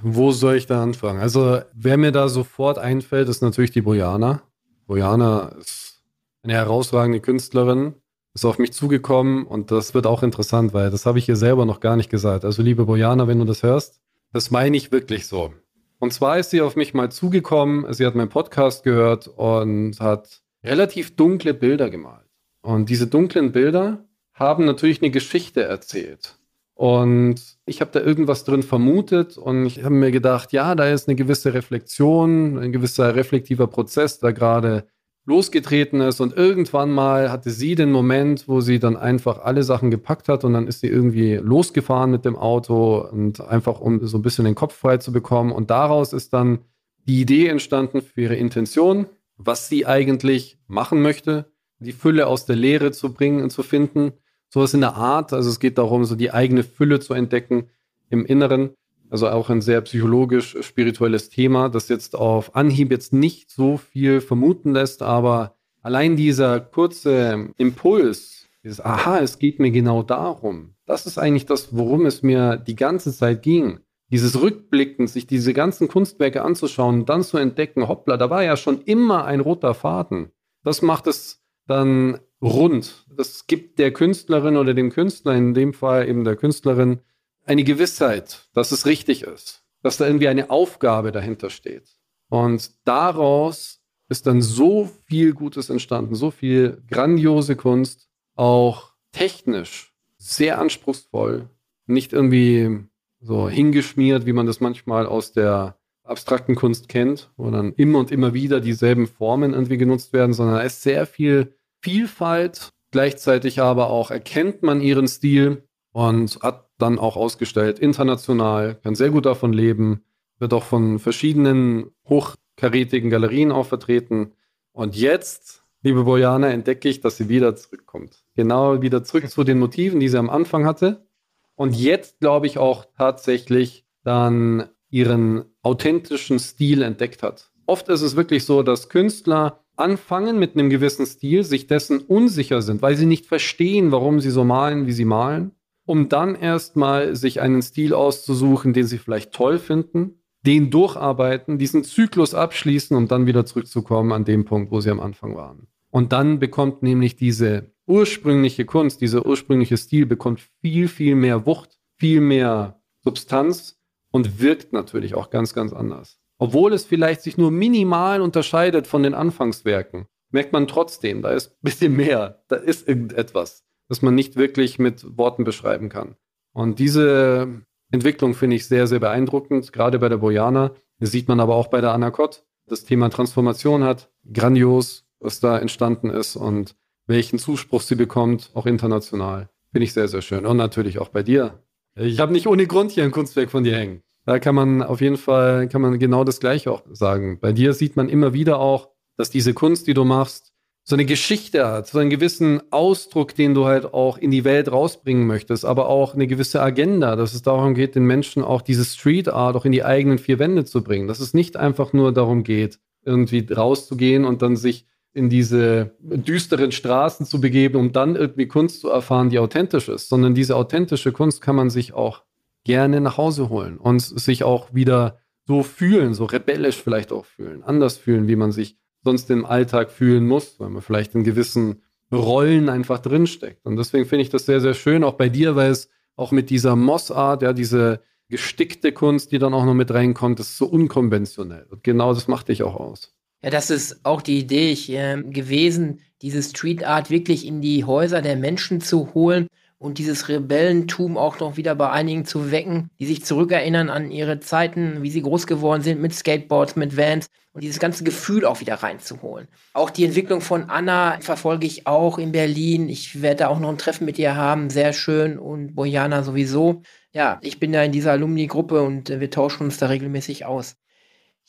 wo 0.01 0.32
soll 0.32 0.56
ich 0.56 0.66
da 0.66 0.82
anfangen? 0.82 1.20
Also, 1.20 1.62
wer 1.74 1.98
mir 1.98 2.12
da 2.12 2.30
sofort 2.30 2.77
einfällt, 2.77 3.30
ist 3.30 3.42
natürlich 3.42 3.72
die 3.72 3.82
Bojana. 3.82 4.42
Bojana 4.86 5.50
ist 5.60 6.04
eine 6.44 6.54
herausragende 6.54 7.20
Künstlerin, 7.20 7.96
ist 8.34 8.46
auf 8.46 8.60
mich 8.60 8.74
zugekommen 8.74 9.46
und 9.46 9.72
das 9.72 9.94
wird 9.94 10.08
auch 10.08 10.24
interessant, 10.24 10.74
weil 10.74 10.89
das 10.92 11.06
habe 11.06 11.20
ich 11.20 11.27
ihr 11.27 11.36
selber 11.36 11.66
noch 11.66 11.80
gar 11.80 11.96
nicht 11.96 12.10
gesagt. 12.10 12.46
Also, 12.46 12.62
liebe 12.62 12.86
Bojana, 12.86 13.27
wenn 13.27 13.39
du 13.39 13.46
das 13.46 13.63
hörst, 13.63 14.00
das 14.34 14.51
meine 14.51 14.77
ich 14.77 14.92
wirklich 14.92 15.27
so. 15.27 15.54
Und 16.00 16.13
zwar 16.13 16.38
ist 16.38 16.51
sie 16.51 16.62
auf 16.62 16.75
mich 16.75 16.94
mal 16.94 17.12
zugekommen, 17.12 17.92
sie 17.94 18.06
hat 18.06 18.16
meinen 18.16 18.30
Podcast 18.30 18.84
gehört 18.84 19.27
und 19.27 20.00
hat 20.00 20.42
relativ 20.63 21.16
dunkle 21.16 21.54
Bilder 21.54 21.89
gemalt. 21.89 22.27
Und 22.62 22.89
diese 22.89 23.08
dunklen 23.08 23.51
Bilder 23.51 24.06
haben 24.34 24.66
natürlich 24.66 25.01
eine 25.01 25.10
Geschichte 25.10 25.63
erzählt. 25.63 26.37
Und 26.77 27.41
ich 27.65 27.81
habe 27.81 27.89
da 27.91 28.00
irgendwas 28.00 28.43
drin 28.43 28.62
vermutet 28.62 29.36
und 29.36 29.65
ich 29.65 29.84
habe 29.84 29.96
mir 29.96 30.12
gedacht, 30.12 30.53
ja, 30.53 30.75
da 30.75 30.88
ist 30.88 31.07
eine 31.07 31.15
gewisse 31.15 31.55
Reflexion, 31.55 32.60
ein 32.60 32.72
gewisser 32.72 33.15
reflektiver 33.15 33.65
Prozess, 33.65 34.19
der 34.19 34.31
gerade 34.31 34.86
losgetreten 35.25 36.01
ist. 36.01 36.19
Und 36.22 36.38
irgendwann 36.38 36.91
mal 36.91 37.31
hatte 37.31 37.50
sie 37.50 37.74
den 37.74 37.91
Moment, 37.91 38.48
wo 38.48 38.62
sie 38.62 38.77
dann 38.77 38.96
einfach 38.96 39.39
alle 39.39 39.63
Sachen 39.63 39.89
gepackt 39.89 40.29
hat 40.29 40.43
und 40.43 40.53
dann 40.53 40.67
ist 40.67 40.81
sie 40.81 40.88
irgendwie 40.88 41.38
losgefahren 41.38 42.12
mit 42.12 42.25
dem 42.25 42.36
Auto 42.36 43.00
und 43.00 43.41
einfach 43.41 43.81
um 43.81 44.05
so 44.05 44.19
ein 44.19 44.22
bisschen 44.22 44.46
den 44.46 44.53
Kopf 44.53 44.75
frei 44.75 44.98
zu 44.98 45.12
bekommen. 45.12 45.51
Und 45.51 45.72
daraus 45.72 46.13
ist 46.13 46.31
dann 46.31 46.60
die 47.07 47.22
Idee 47.22 47.48
entstanden 47.48 48.03
für 48.03 48.22
ihre 48.22 48.36
Intention, 48.36 49.07
was 49.36 49.67
sie 49.67 49.88
eigentlich 49.88 50.60
machen 50.67 51.01
möchte, 51.01 51.51
die 51.79 51.91
Fülle 51.91 52.27
aus 52.27 52.46
der 52.46 52.55
Lehre 52.55 52.91
zu 52.91 53.13
bringen 53.13 53.41
und 53.41 53.50
zu 53.50 53.63
finden. 53.63 54.13
Sowas 54.50 54.74
in 54.74 54.82
der 54.82 54.96
Art. 54.96 55.34
Also 55.34 55.50
es 55.50 55.60
geht 55.60 55.77
darum, 55.77 56.06
so 56.06 56.16
die 56.16 56.32
eigene 56.32 56.63
Fülle 56.63 57.00
zu 57.00 57.13
entdecken 57.13 57.70
im 58.10 58.25
Inneren. 58.25 58.72
Also 59.10 59.30
auch 59.30 59.50
ein 59.50 59.62
sehr 59.62 59.82
psychologisch-spirituelles 59.82 61.30
Thema, 61.30 61.70
das 61.70 61.88
jetzt 61.88 62.16
auf 62.16 62.56
Anhieb 62.56 62.92
jetzt 62.92 63.13
nicht 63.13 63.50
so 63.50 63.77
viel 63.77 64.20
vermuten 64.20 64.74
lässt, 64.74 65.01
aber 65.01 65.56
allein 65.82 66.18
dieser 66.18 66.60
kurze 66.60 67.50
Impuls, 67.58 68.48
dieses 68.63 68.82
Aha, 68.82 69.20
es 69.20 69.39
geht 69.39 69.60
mir 69.60 69.72
genau 69.72 70.04
darum, 70.04 70.74
das 70.86 71.06
ist 71.06 71.18
eigentlich 71.18 71.46
das, 71.46 71.75
worum 71.75 72.06
es 72.06 72.22
mir 72.22 72.58
die 72.58 72.75
ganze 72.75 73.13
Zeit 73.13 73.44
ging. 73.44 73.80
Dieses 74.10 74.42
Rückblicken, 74.42 75.08
sich 75.08 75.27
diese 75.27 75.54
ganzen 75.54 75.88
Kunstwerke 75.89 76.42
anzuschauen 76.42 77.01
und 77.01 77.10
dann 77.10 77.24
zu 77.24 77.38
entdecken, 77.38 77.88
hoppla, 77.88 78.16
da 78.18 78.30
war 78.30 78.44
ja 78.44 78.56
schon 78.56 78.82
immer 78.82 79.25
ein 79.25 79.42
roter 79.42 79.74
Faden. 79.74 80.32
Das 80.63 80.82
macht 80.82 81.08
es 81.08 81.42
dann 81.67 82.19
rund. 82.41 83.05
Das 83.15 83.47
gibt 83.47 83.79
der 83.79 83.91
Künstlerin 83.91 84.57
oder 84.57 84.74
dem 84.74 84.91
Künstler, 84.91 85.36
in 85.36 85.53
dem 85.53 85.74
Fall 85.74 86.07
eben 86.07 86.24
der 86.24 86.36
Künstlerin, 86.36 87.00
eine 87.45 87.63
Gewissheit, 87.63 88.50
dass 88.53 88.71
es 88.71 88.86
richtig 88.86 89.24
ist, 89.24 89.63
dass 89.81 89.97
da 89.97 90.05
irgendwie 90.05 90.27
eine 90.27 90.50
Aufgabe 90.50 91.12
dahinter 91.12 91.50
steht. 91.50 91.89
Und 92.29 92.71
daraus 92.86 93.81
ist 94.09 94.27
dann 94.27 94.41
so 94.41 94.89
viel 95.05 95.33
Gutes 95.33 95.69
entstanden, 95.69 96.15
so 96.15 96.31
viel 96.31 96.83
grandiose 96.89 97.55
Kunst, 97.55 98.09
auch 98.36 98.93
technisch 99.12 99.93
sehr 100.17 100.59
anspruchsvoll, 100.59 101.50
nicht 101.86 102.13
irgendwie 102.13 102.86
so 103.19 103.50
hingeschmiert, 103.50 104.25
wie 104.25 104.33
man 104.33 104.45
das 104.45 104.59
manchmal 104.59 105.05
aus 105.05 105.31
der 105.31 105.77
abstrakten 106.03 106.55
Kunst 106.55 106.88
kennt, 106.88 107.31
wo 107.36 107.50
dann 107.50 107.74
immer 107.74 108.00
und 108.00 108.12
immer 108.12 108.33
wieder 108.33 108.62
dieselben 108.62 109.07
Formen 109.07 109.53
irgendwie 109.53 109.77
genutzt 109.77 110.13
werden, 110.13 110.33
sondern 110.33 110.59
es 110.59 110.75
ist 110.75 110.83
sehr 110.83 111.05
viel 111.05 111.57
Vielfalt. 111.88 112.74
Gleichzeitig 112.91 113.62
aber 113.62 113.89
auch 113.89 114.12
erkennt 114.12 114.62
man 114.62 114.82
ihren 114.82 115.08
Stil 115.08 115.63
und 115.94 116.38
hat 116.41 116.70
dann 116.77 117.00
auch 117.00 117.15
ausgestellt 117.15 117.79
international, 117.79 118.75
kann 118.84 118.94
sehr 118.94 119.10
gut 119.10 119.25
davon 119.25 119.53
leben, 119.53 120.03
wird 120.38 120.51
auch 120.51 120.65
von 120.65 121.00
verschiedenen 121.00 121.91
hochkarätigen 122.10 123.10
Galerien 123.10 123.53
auch 123.53 123.67
vertreten. 123.67 124.34
Und 124.74 124.98
jetzt, 124.98 125.63
liebe 125.82 126.03
Bojana, 126.03 126.50
entdecke 126.50 126.89
ich, 126.89 127.00
dass 127.00 127.15
sie 127.15 127.29
wieder 127.29 127.56
zurückkommt. 127.56 128.25
Genau 128.36 128.82
wieder 128.82 129.06
zurück 129.06 129.29
zu 129.29 129.46
den 129.46 129.58
Motiven, 129.58 130.01
die 130.01 130.10
sie 130.10 130.20
am 130.20 130.29
Anfang 130.29 130.65
hatte. 130.65 131.08
Und 131.56 131.74
jetzt, 131.74 132.20
glaube 132.20 132.48
ich, 132.48 132.58
auch 132.58 132.84
tatsächlich 132.98 133.86
dann 134.03 134.67
ihren 134.89 135.46
authentischen 135.62 136.38
Stil 136.38 136.82
entdeckt 136.82 137.24
hat. 137.24 137.50
Oft 137.65 137.88
ist 137.88 138.01
es 138.01 138.17
wirklich 138.17 138.44
so, 138.44 138.62
dass 138.62 138.89
Künstler 138.89 139.63
anfangen 139.77 140.39
mit 140.39 140.55
einem 140.55 140.69
gewissen 140.69 141.05
Stil, 141.05 141.43
sich 141.43 141.67
dessen 141.67 142.00
unsicher 142.00 142.62
sind, 142.62 142.81
weil 142.81 142.96
sie 142.96 143.05
nicht 143.05 143.25
verstehen, 143.25 143.91
warum 143.91 144.19
sie 144.19 144.31
so 144.31 144.43
malen, 144.43 144.88
wie 144.88 144.91
sie 144.91 145.05
malen, 145.05 145.51
um 145.86 146.10
dann 146.10 146.36
erstmal 146.36 147.15
sich 147.15 147.41
einen 147.41 147.62
Stil 147.62 147.93
auszusuchen, 147.93 148.74
den 148.74 148.86
sie 148.86 148.98
vielleicht 148.98 149.31
toll 149.31 149.60
finden, 149.60 150.22
den 150.46 150.69
durcharbeiten, 150.69 151.57
diesen 151.57 151.84
Zyklus 151.84 152.34
abschließen, 152.34 152.96
um 152.96 153.07
dann 153.07 153.25
wieder 153.25 153.46
zurückzukommen 153.46 154.12
an 154.12 154.25
dem 154.25 154.46
Punkt, 154.46 154.72
wo 154.72 154.81
sie 154.81 154.91
am 154.91 155.00
Anfang 155.00 155.36
waren. 155.36 155.67
Und 155.89 156.12
dann 156.12 156.39
bekommt 156.39 156.84
nämlich 156.84 157.15
diese 157.15 157.72
ursprüngliche 157.86 158.65
Kunst, 158.65 159.01
dieser 159.01 159.25
ursprüngliche 159.25 159.77
Stil 159.77 160.05
bekommt 160.05 160.41
viel, 160.62 160.88
viel 160.88 161.15
mehr 161.15 161.46
Wucht, 161.46 161.79
viel 161.98 162.22
mehr 162.22 162.81
Substanz 163.03 163.79
und 164.12 164.41
wirkt 164.41 164.74
natürlich 164.74 165.15
auch 165.15 165.29
ganz, 165.29 165.53
ganz 165.53 165.74
anders. 165.74 166.19
Obwohl 166.39 166.74
es 166.74 166.86
vielleicht 166.86 167.22
sich 167.22 167.38
nur 167.38 167.51
minimal 167.51 168.22
unterscheidet 168.22 168.88
von 168.88 169.03
den 169.03 169.13
Anfangswerken, 169.13 170.08
merkt 170.32 170.53
man 170.53 170.67
trotzdem, 170.67 171.22
da 171.22 171.32
ist 171.32 171.51
ein 171.51 171.58
bisschen 171.62 171.96
mehr, 171.96 172.44
da 172.48 172.56
ist 172.58 172.88
irgendetwas, 172.88 173.63
das 173.89 174.02
man 174.02 174.15
nicht 174.15 174.36
wirklich 174.36 174.78
mit 174.78 175.17
Worten 175.17 175.43
beschreiben 175.43 175.89
kann. 175.89 176.15
Und 176.54 176.80
diese 176.80 177.63
Entwicklung 177.91 178.34
finde 178.34 178.56
ich 178.56 178.67
sehr, 178.67 178.88
sehr 178.88 179.00
beeindruckend, 179.00 179.71
gerade 179.71 180.00
bei 180.00 180.10
der 180.10 180.17
Bojana. 180.17 180.73
Das 181.00 181.12
sieht 181.12 181.28
man 181.28 181.39
aber 181.39 181.56
auch 181.56 181.67
bei 181.67 181.82
der 181.82 181.93
Anakot. 181.93 182.43
Das 182.67 182.84
Thema 182.84 183.10
Transformation 183.10 183.84
hat 183.84 184.12
grandios, 184.32 185.06
was 185.19 185.39
da 185.39 185.58
entstanden 185.58 186.10
ist 186.10 186.36
und 186.36 186.76
welchen 187.06 187.39
Zuspruch 187.39 187.82
sie 187.82 187.95
bekommt, 187.95 188.52
auch 188.54 188.65
international. 188.65 189.50
Finde 189.71 189.86
ich 189.86 189.93
sehr, 189.93 190.08
sehr 190.08 190.21
schön. 190.21 190.45
Und 190.45 190.58
natürlich 190.58 191.00
auch 191.00 191.10
bei 191.10 191.23
dir. 191.23 191.63
Ich 191.95 192.19
habe 192.19 192.34
nicht 192.34 192.47
ohne 192.47 192.67
Grund 192.67 192.91
hier 192.91 193.04
ein 193.04 193.12
Kunstwerk 193.12 193.50
von 193.50 193.63
dir 193.63 193.76
hängen. 193.76 194.04
Da 194.28 194.40
kann 194.40 194.56
man 194.56 194.84
auf 194.84 195.00
jeden 195.00 195.16
Fall, 195.16 195.70
kann 195.70 195.82
man 195.82 196.00
genau 196.00 196.26
das 196.26 196.42
Gleiche 196.42 196.70
auch 196.70 196.84
sagen. 196.92 197.40
Bei 197.40 197.54
dir 197.54 197.72
sieht 197.72 197.96
man 197.96 198.10
immer 198.10 198.34
wieder 198.34 198.60
auch, 198.60 198.90
dass 199.16 199.30
diese 199.30 199.54
Kunst, 199.54 199.88
die 199.88 199.94
du 199.94 200.04
machst, 200.04 200.52
so 200.84 200.98
eine 200.98 201.06
Geschichte 201.06 201.66
hat, 201.66 201.88
so 201.88 201.98
einen 202.00 202.10
gewissen 202.10 202.62
Ausdruck, 202.70 203.36
den 203.36 203.54
du 203.54 203.68
halt 203.68 203.94
auch 203.94 204.18
in 204.18 204.30
die 204.30 204.44
Welt 204.44 204.70
rausbringen 204.70 205.28
möchtest, 205.28 205.63
aber 205.63 205.88
auch 205.88 206.13
eine 206.13 206.28
gewisse 206.28 206.62
Agenda, 206.62 207.16
dass 207.16 207.34
es 207.34 207.42
darum 207.42 207.74
geht, 207.74 207.96
den 207.96 208.04
Menschen 208.04 208.44
auch 208.44 208.62
diese 208.62 208.84
Street 208.84 209.30
Art 209.30 209.56
auch 209.56 209.63
in 209.63 209.72
die 209.72 209.86
eigenen 209.86 210.18
vier 210.18 210.40
Wände 210.40 210.66
zu 210.66 210.84
bringen. 210.84 211.08
Dass 211.08 211.22
es 211.22 211.34
nicht 211.34 211.56
einfach 211.56 211.94
nur 211.94 212.12
darum 212.12 212.44
geht, 212.44 212.80
irgendwie 213.06 213.48
rauszugehen 213.50 214.26
und 214.26 214.42
dann 214.42 214.58
sich 214.58 214.86
in 215.13 215.30
diese 215.30 215.96
düsteren 216.02 216.74
Straßen 216.74 217.26
zu 217.26 217.40
begeben, 217.40 217.78
um 217.78 217.94
dann 217.94 218.18
irgendwie 218.18 218.48
Kunst 218.48 218.82
zu 218.82 218.90
erfahren, 218.90 219.30
die 219.30 219.40
authentisch 219.40 219.88
ist, 219.88 220.10
sondern 220.10 220.36
diese 220.36 220.58
authentische 220.58 221.13
Kunst 221.13 221.42
kann 221.42 221.56
man 221.56 221.70
sich 221.70 221.94
auch 221.94 222.27
gerne 222.67 223.01
nach 223.01 223.17
Hause 223.17 223.49
holen 223.49 223.77
und 223.77 224.01
sich 224.01 224.43
auch 224.43 224.73
wieder 224.75 225.19
so 225.47 225.63
fühlen, 225.63 226.13
so 226.13 226.25
rebellisch 226.25 226.84
vielleicht 226.84 227.12
auch 227.12 227.25
fühlen, 227.25 227.63
anders 227.63 227.97
fühlen, 227.97 228.27
wie 228.27 228.36
man 228.36 228.51
sich 228.51 228.77
sonst 229.03 229.32
im 229.32 229.45
Alltag 229.45 229.89
fühlen 229.89 230.27
muss, 230.27 230.60
weil 230.60 230.69
man 230.69 230.82
vielleicht 230.82 231.15
in 231.15 231.23
gewissen 231.23 231.82
Rollen 232.12 232.67
einfach 232.69 232.99
drinsteckt. 232.99 233.65
Und 233.65 233.77
deswegen 233.77 234.06
finde 234.06 234.23
ich 234.23 234.30
das 234.30 234.45
sehr, 234.45 234.60
sehr 234.60 234.73
schön, 234.73 235.03
auch 235.03 235.13
bei 235.13 235.30
dir, 235.30 235.56
weil 235.56 235.71
es 235.71 235.89
auch 236.17 236.32
mit 236.32 236.49
dieser 236.49 236.75
Mossart, 236.75 237.41
ja, 237.41 237.53
diese 237.53 238.01
gestickte 238.27 238.91
Kunst, 238.91 239.32
die 239.32 239.39
dann 239.39 239.53
auch 239.53 239.63
noch 239.63 239.73
mit 239.73 239.91
reinkommt, 239.91 240.39
ist 240.41 240.58
so 240.58 240.65
unkonventionell. 240.65 241.65
Und 241.69 241.84
genau 241.84 242.13
das 242.13 242.27
macht 242.27 242.49
dich 242.49 242.63
auch 242.63 242.75
aus. 242.75 243.13
Ja, 243.41 243.49
das 243.49 243.69
ist 243.69 244.03
auch 244.03 244.21
die 244.21 244.39
Idee 244.39 244.73
äh, 244.73 245.23
gewesen, 245.23 246.01
diese 246.21 246.43
Street 246.43 246.84
Art 246.84 247.10
wirklich 247.10 247.45
in 247.45 247.62
die 247.62 247.86
Häuser 247.86 248.21
der 248.21 248.36
Menschen 248.36 248.82
zu 248.82 249.13
holen 249.13 249.47
und 249.80 250.00
dieses 250.00 250.28
Rebellentum 250.28 251.18
auch 251.18 251.40
noch 251.40 251.58
wieder 251.58 251.76
bei 251.76 251.90
einigen 251.90 252.26
zu 252.26 252.52
wecken, 252.52 252.90
die 253.00 253.06
sich 253.06 253.24
zurückerinnern 253.24 253.90
an 253.90 254.12
ihre 254.12 254.40
Zeiten, 254.40 255.04
wie 255.04 255.12
sie 255.12 255.22
groß 255.22 255.48
geworden 255.48 255.82
sind 255.82 256.02
mit 256.02 256.13
Skateboards, 256.13 256.76
mit 256.76 256.98
Vans 256.98 257.28
und 257.54 257.63
dieses 257.63 257.80
ganze 257.80 258.04
Gefühl 258.04 258.46
auch 258.46 258.60
wieder 258.60 258.76
reinzuholen. 258.76 259.48
Auch 259.74 259.90
die 259.90 260.06
Entwicklung 260.06 260.42
von 260.42 260.70
Anna 260.70 261.20
verfolge 261.22 261.68
ich 261.68 261.88
auch 261.88 262.18
in 262.18 262.32
Berlin. 262.32 262.90
Ich 262.90 263.22
werde 263.22 263.38
da 263.38 263.48
auch 263.48 263.60
noch 263.60 263.70
ein 263.70 263.78
Treffen 263.78 264.06
mit 264.06 264.18
ihr 264.20 264.36
haben, 264.36 264.70
sehr 264.70 264.94
schön 264.94 265.38
und 265.38 265.76
Bojana 265.76 266.24
sowieso. 266.24 266.82
Ja, 267.13 267.40
ich 267.42 267.60
bin 267.60 267.72
da 267.72 267.84
in 267.84 267.92
dieser 267.92 268.12
Alumni-Gruppe 268.12 268.82
und 268.82 269.10
wir 269.10 269.32
tauschen 269.32 269.63
uns 269.63 269.78
da 269.78 269.88
regelmäßig 269.88 270.46
aus. 270.46 270.76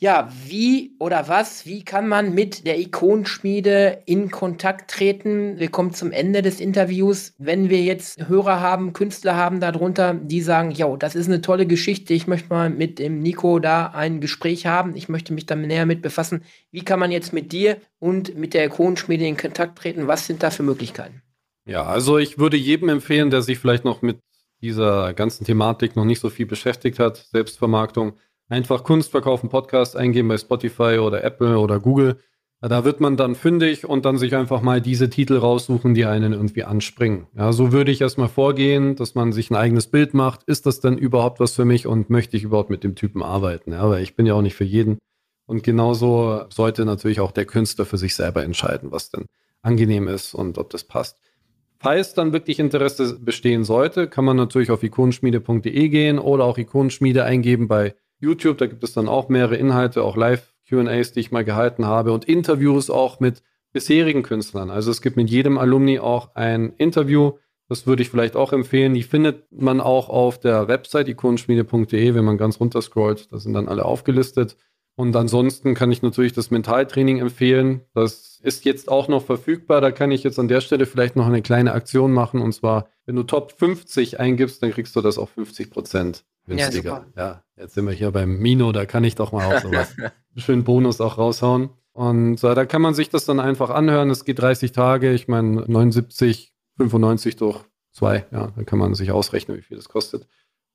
Ja, 0.00 0.30
wie 0.46 0.94
oder 1.00 1.26
was, 1.26 1.66
wie 1.66 1.82
kann 1.82 2.06
man 2.06 2.32
mit 2.32 2.68
der 2.68 2.78
Ikonenschmiede 2.78 4.04
in 4.06 4.30
Kontakt 4.30 4.92
treten? 4.92 5.58
Wir 5.58 5.70
kommen 5.70 5.92
zum 5.92 6.12
Ende 6.12 6.40
des 6.40 6.60
Interviews. 6.60 7.34
Wenn 7.38 7.68
wir 7.68 7.82
jetzt 7.82 8.28
Hörer 8.28 8.60
haben, 8.60 8.92
Künstler 8.92 9.34
haben 9.34 9.58
darunter, 9.58 10.14
die 10.14 10.40
sagen, 10.40 10.70
ja, 10.70 10.96
das 10.96 11.16
ist 11.16 11.26
eine 11.26 11.42
tolle 11.42 11.66
Geschichte, 11.66 12.14
ich 12.14 12.28
möchte 12.28 12.48
mal 12.50 12.70
mit 12.70 13.00
dem 13.00 13.18
Nico 13.18 13.58
da 13.58 13.86
ein 13.86 14.20
Gespräch 14.20 14.66
haben, 14.66 14.94
ich 14.94 15.08
möchte 15.08 15.32
mich 15.32 15.46
da 15.46 15.56
näher 15.56 15.84
mit 15.84 16.00
befassen. 16.00 16.44
Wie 16.70 16.84
kann 16.84 17.00
man 17.00 17.10
jetzt 17.10 17.32
mit 17.32 17.50
dir 17.50 17.78
und 17.98 18.36
mit 18.36 18.54
der 18.54 18.66
Ikonenschmiede 18.66 19.26
in 19.26 19.36
Kontakt 19.36 19.78
treten? 19.78 20.06
Was 20.06 20.28
sind 20.28 20.44
da 20.44 20.50
für 20.50 20.62
Möglichkeiten? 20.62 21.22
Ja, 21.66 21.82
also 21.82 22.18
ich 22.18 22.38
würde 22.38 22.56
jedem 22.56 22.88
empfehlen, 22.88 23.30
der 23.30 23.42
sich 23.42 23.58
vielleicht 23.58 23.84
noch 23.84 24.00
mit 24.00 24.20
dieser 24.60 25.12
ganzen 25.14 25.44
Thematik 25.44 25.96
noch 25.96 26.04
nicht 26.04 26.20
so 26.20 26.30
viel 26.30 26.46
beschäftigt 26.46 27.00
hat, 27.00 27.26
Selbstvermarktung, 27.32 28.14
Einfach 28.48 28.82
Kunst 28.82 29.10
verkaufen 29.10 29.50
Podcast 29.50 29.96
eingeben 29.96 30.28
bei 30.28 30.38
Spotify 30.38 30.98
oder 30.98 31.22
Apple 31.22 31.58
oder 31.58 31.80
Google. 31.80 32.18
Da 32.60 32.84
wird 32.84 32.98
man 33.00 33.16
dann 33.16 33.36
fündig 33.36 33.86
und 33.86 34.04
dann 34.04 34.18
sich 34.18 34.34
einfach 34.34 34.62
mal 34.62 34.80
diese 34.80 35.08
Titel 35.10 35.36
raussuchen, 35.36 35.94
die 35.94 36.06
einen 36.06 36.32
irgendwie 36.32 36.64
anspringen. 36.64 37.28
Ja, 37.36 37.52
so 37.52 37.70
würde 37.70 37.92
ich 37.92 38.00
erstmal 38.00 38.28
vorgehen, 38.28 38.96
dass 38.96 39.14
man 39.14 39.32
sich 39.32 39.50
ein 39.50 39.54
eigenes 39.54 39.86
Bild 39.86 40.12
macht. 40.12 40.42
Ist 40.44 40.66
das 40.66 40.80
denn 40.80 40.98
überhaupt 40.98 41.38
was 41.38 41.54
für 41.54 41.64
mich 41.64 41.86
und 41.86 42.10
möchte 42.10 42.36
ich 42.36 42.42
überhaupt 42.42 42.70
mit 42.70 42.82
dem 42.82 42.96
Typen 42.96 43.22
arbeiten? 43.22 43.72
Ja, 43.72 43.88
weil 43.88 44.02
ich 44.02 44.16
bin 44.16 44.26
ja 44.26 44.34
auch 44.34 44.42
nicht 44.42 44.56
für 44.56 44.64
jeden. 44.64 44.98
Und 45.46 45.62
genauso 45.62 46.46
sollte 46.48 46.84
natürlich 46.84 47.20
auch 47.20 47.30
der 47.30 47.44
Künstler 47.44 47.84
für 47.84 47.96
sich 47.96 48.16
selber 48.16 48.42
entscheiden, 48.42 48.90
was 48.90 49.10
denn 49.10 49.26
angenehm 49.62 50.08
ist 50.08 50.34
und 50.34 50.58
ob 50.58 50.70
das 50.70 50.82
passt. 50.82 51.18
Falls 51.78 52.14
dann 52.14 52.32
wirklich 52.32 52.58
Interesse 52.58 53.20
bestehen 53.20 53.62
sollte, 53.62 54.08
kann 54.08 54.24
man 54.24 54.36
natürlich 54.36 54.72
auf 54.72 54.82
ikonenschmiede.de 54.82 55.88
gehen 55.88 56.18
oder 56.18 56.44
auch 56.44 56.58
Ikonenschmiede 56.58 57.22
eingeben 57.22 57.68
bei 57.68 57.94
YouTube. 58.20 58.58
Da 58.58 58.66
gibt 58.66 58.84
es 58.84 58.92
dann 58.92 59.08
auch 59.08 59.28
mehrere 59.28 59.56
Inhalte, 59.56 60.02
auch 60.02 60.16
Live-QAs, 60.16 61.12
die 61.12 61.20
ich 61.20 61.30
mal 61.30 61.44
gehalten 61.44 61.86
habe 61.86 62.12
und 62.12 62.24
Interviews 62.24 62.90
auch 62.90 63.20
mit 63.20 63.42
bisherigen 63.72 64.22
Künstlern. 64.22 64.70
Also 64.70 64.90
es 64.90 65.02
gibt 65.02 65.16
mit 65.16 65.30
jedem 65.30 65.58
Alumni 65.58 65.98
auch 65.98 66.34
ein 66.34 66.72
Interview. 66.78 67.32
Das 67.68 67.86
würde 67.86 68.02
ich 68.02 68.10
vielleicht 68.10 68.34
auch 68.34 68.52
empfehlen. 68.52 68.94
Die 68.94 69.02
findet 69.02 69.52
man 69.52 69.80
auch 69.80 70.08
auf 70.08 70.40
der 70.40 70.68
Website 70.68 71.08
ikonenschmiede.de, 71.08 72.14
wenn 72.14 72.24
man 72.24 72.38
ganz 72.38 72.60
runter 72.60 72.80
scrollt. 72.80 73.30
Da 73.30 73.38
sind 73.38 73.52
dann 73.52 73.68
alle 73.68 73.84
aufgelistet. 73.84 74.56
Und 74.98 75.14
ansonsten 75.14 75.76
kann 75.76 75.92
ich 75.92 76.02
natürlich 76.02 76.32
das 76.32 76.50
Mentaltraining 76.50 77.20
empfehlen. 77.20 77.82
Das 77.94 78.40
ist 78.42 78.64
jetzt 78.64 78.88
auch 78.88 79.06
noch 79.06 79.24
verfügbar. 79.24 79.80
Da 79.80 79.92
kann 79.92 80.10
ich 80.10 80.24
jetzt 80.24 80.40
an 80.40 80.48
der 80.48 80.60
Stelle 80.60 80.86
vielleicht 80.86 81.14
noch 81.14 81.28
eine 81.28 81.40
kleine 81.40 81.70
Aktion 81.72 82.12
machen. 82.12 82.42
Und 82.42 82.52
zwar, 82.52 82.88
wenn 83.06 83.14
du 83.14 83.22
Top 83.22 83.52
50 83.52 84.18
eingibst, 84.18 84.60
dann 84.60 84.72
kriegst 84.72 84.96
du 84.96 85.00
das 85.00 85.16
auch 85.16 85.28
50 85.28 85.70
Prozent 85.70 86.24
günstiger. 86.48 87.06
Ja, 87.14 87.22
ja, 87.22 87.44
jetzt 87.56 87.74
sind 87.74 87.86
wir 87.86 87.92
hier 87.92 88.10
beim 88.10 88.40
Mino, 88.40 88.72
da 88.72 88.86
kann 88.86 89.04
ich 89.04 89.14
doch 89.14 89.30
mal 89.30 89.46
auch 89.46 89.60
sowas. 89.60 89.94
schönen 90.36 90.64
Bonus 90.64 91.00
auch 91.00 91.16
raushauen. 91.16 91.70
Und 91.92 92.42
äh, 92.42 92.54
da 92.56 92.64
kann 92.64 92.82
man 92.82 92.94
sich 92.94 93.08
das 93.08 93.24
dann 93.24 93.38
einfach 93.38 93.70
anhören. 93.70 94.10
Es 94.10 94.24
geht 94.24 94.40
30 94.40 94.72
Tage. 94.72 95.12
Ich 95.12 95.28
meine, 95.28 95.64
79, 95.68 96.52
95 96.76 97.36
durch 97.36 97.60
zwei. 97.92 98.26
Ja, 98.32 98.48
dann 98.48 98.66
kann 98.66 98.80
man 98.80 98.94
sich 98.94 99.12
ausrechnen, 99.12 99.58
wie 99.58 99.62
viel 99.62 99.76
das 99.76 99.88
kostet. 99.88 100.26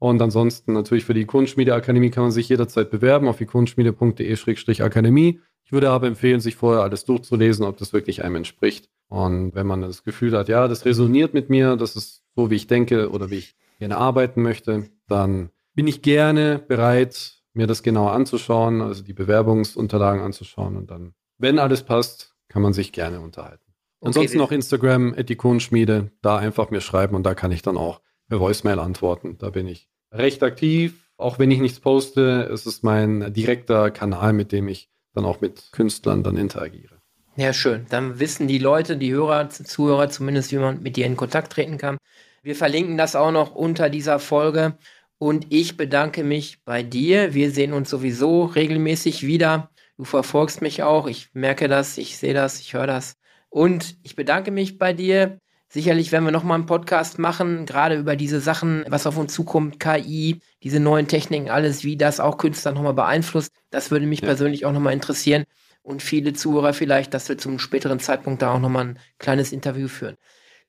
Und 0.04 0.22
ansonsten 0.22 0.74
natürlich 0.74 1.06
für 1.06 1.14
die 1.14 1.24
Kunstschmiedeakademie 1.24 2.10
kann 2.10 2.24
man 2.24 2.32
sich 2.34 2.50
jederzeit 2.50 2.92
bewerben 2.92 3.30
auf 3.30 3.40
ikonschmiede.de-akademie. 3.40 5.40
Ich 5.64 5.72
würde 5.72 5.92
aber 5.92 6.08
empfehlen, 6.08 6.42
sich 6.42 6.58
vorher 6.58 6.84
alles 6.84 7.06
durchzulesen, 7.06 7.66
ob 7.66 7.78
das 7.78 7.94
wirklich 7.94 8.22
einem 8.22 8.36
entspricht. 8.36 8.90
Und 9.08 9.56
wenn 9.56 9.66
man 9.66 9.80
das 9.80 10.04
Gefühl 10.04 10.38
hat, 10.38 10.50
ja, 10.50 10.68
das 10.68 10.84
resoniert 10.84 11.34
mit 11.34 11.50
mir, 11.50 11.78
das 11.78 11.96
ist 11.96 12.22
so, 12.36 12.52
wie 12.52 12.56
ich 12.56 12.68
denke 12.68 13.12
oder 13.12 13.30
wie 13.30 13.38
ich 13.38 13.56
gerne 13.80 13.96
arbeiten 13.96 14.42
möchte, 14.42 14.90
dann 15.08 15.52
bin 15.74 15.88
ich 15.88 16.02
gerne 16.02 16.60
bereit, 16.60 17.42
mir 17.54 17.68
das 17.68 17.82
genauer 17.82 18.12
anzuschauen, 18.12 18.82
also 18.82 19.04
die 19.04 19.14
Bewerbungsunterlagen 19.14 20.22
anzuschauen 20.22 20.76
und 20.76 20.92
dann, 20.92 21.14
wenn 21.38 21.60
alles 21.60 21.84
passt, 21.84 22.36
kann 22.50 22.62
man 22.62 22.74
sich 22.74 22.92
gerne 22.92 23.22
unterhalten. 23.22 23.72
Okay, 24.02 24.08
Ansonsten 24.08 24.38
noch 24.38 24.52
Instagram, 24.52 25.14
Etikonschmiede, 25.14 26.12
da 26.22 26.36
einfach 26.36 26.72
mir 26.72 26.82
schreiben 26.82 27.16
und 27.16 27.24
da 27.24 27.36
kann 27.36 27.54
ich 27.54 27.62
dann 27.62 27.78
auch 27.78 28.02
per 28.28 28.42
Voicemail 28.42 28.80
antworten. 28.80 29.38
Da 29.38 29.50
bin 29.50 29.68
ich 29.68 29.88
recht 30.14 30.44
aktiv. 30.44 31.10
Auch 31.18 31.40
wenn 31.40 31.52
ich 31.52 31.60
nichts 31.60 31.80
poste, 31.80 32.50
ist 32.52 32.66
es 32.66 32.84
mein 32.84 33.34
direkter 33.34 33.92
Kanal, 33.92 34.34
mit 34.34 34.52
dem 34.52 34.68
ich 34.68 34.90
dann 35.14 35.26
auch 35.26 35.42
mit 35.42 35.72
Künstlern 35.72 36.24
dann 36.24 36.38
interagiere. 36.38 37.02
Ja, 37.36 37.54
schön. 37.54 37.86
Dann 37.90 38.20
wissen 38.20 38.48
die 38.48 38.60
Leute, 38.60 38.98
die 38.98 39.12
Hörer, 39.12 39.50
Zuhörer 39.50 40.10
zumindest, 40.10 40.52
wie 40.52 40.58
man 40.58 40.82
mit 40.84 40.98
dir 40.98 41.06
in 41.06 41.16
Kontakt 41.16 41.54
treten 41.54 41.78
kann. 41.78 41.98
Wir 42.44 42.56
verlinken 42.56 42.98
das 42.98 43.16
auch 43.16 43.32
noch 43.32 43.56
unter 43.56 43.90
dieser 43.90 44.20
Folge. 44.20 44.78
Und 45.18 45.48
ich 45.50 45.78
bedanke 45.78 46.24
mich 46.24 46.64
bei 46.64 46.84
dir. 46.84 47.34
Wir 47.34 47.52
sehen 47.52 47.74
uns 47.74 47.90
sowieso 47.90 48.46
regelmäßig 48.46 49.26
wieder. 49.26 49.72
Du 49.98 50.04
verfolgst 50.04 50.62
mich 50.62 50.84
auch. 50.84 51.08
Ich 51.08 51.30
merke 51.34 51.68
das, 51.68 51.98
ich 51.98 52.18
sehe 52.18 52.34
das, 52.34 52.60
ich 52.60 52.74
höre 52.74 52.88
das. 52.88 53.16
Und 53.50 53.98
ich 54.04 54.16
bedanke 54.16 54.52
mich 54.52 54.78
bei 54.78 54.94
dir. 54.94 55.40
Sicherlich 55.74 56.12
werden 56.12 56.26
wir 56.26 56.32
nochmal 56.32 56.60
einen 56.60 56.68
Podcast 56.68 57.18
machen, 57.18 57.66
gerade 57.66 57.96
über 57.96 58.16
diese 58.16 58.40
Sachen, 58.40 58.86
was 58.90 59.08
auf 59.08 59.18
uns 59.18 59.34
zukommt, 59.34 59.80
KI, 59.80 60.40
diese 60.62 60.80
neuen 60.80 61.08
Techniken, 61.08 61.50
alles, 61.50 61.84
wie 61.84 61.98
das 61.98 62.20
auch 62.20 62.38
Künstler 62.38 62.74
nochmal 62.74 62.94
beeinflusst. 62.94 63.52
Das 63.72 63.90
würde 63.90 64.06
mich 64.06 64.22
ja. 64.22 64.28
persönlich 64.28 64.68
auch 64.68 64.72
nochmal 64.72 64.94
interessieren 64.94 65.46
und 65.82 66.04
viele 66.04 66.34
Zuhörer 66.34 66.74
vielleicht, 66.74 67.16
dass 67.16 67.28
wir 67.28 67.40
zum 67.40 67.58
späteren 67.58 68.00
Zeitpunkt 68.00 68.44
da 68.44 68.54
auch 68.54 68.60
nochmal 68.60 68.86
ein 68.86 69.00
kleines 69.18 69.52
Interview 69.52 69.88
führen. 69.88 70.16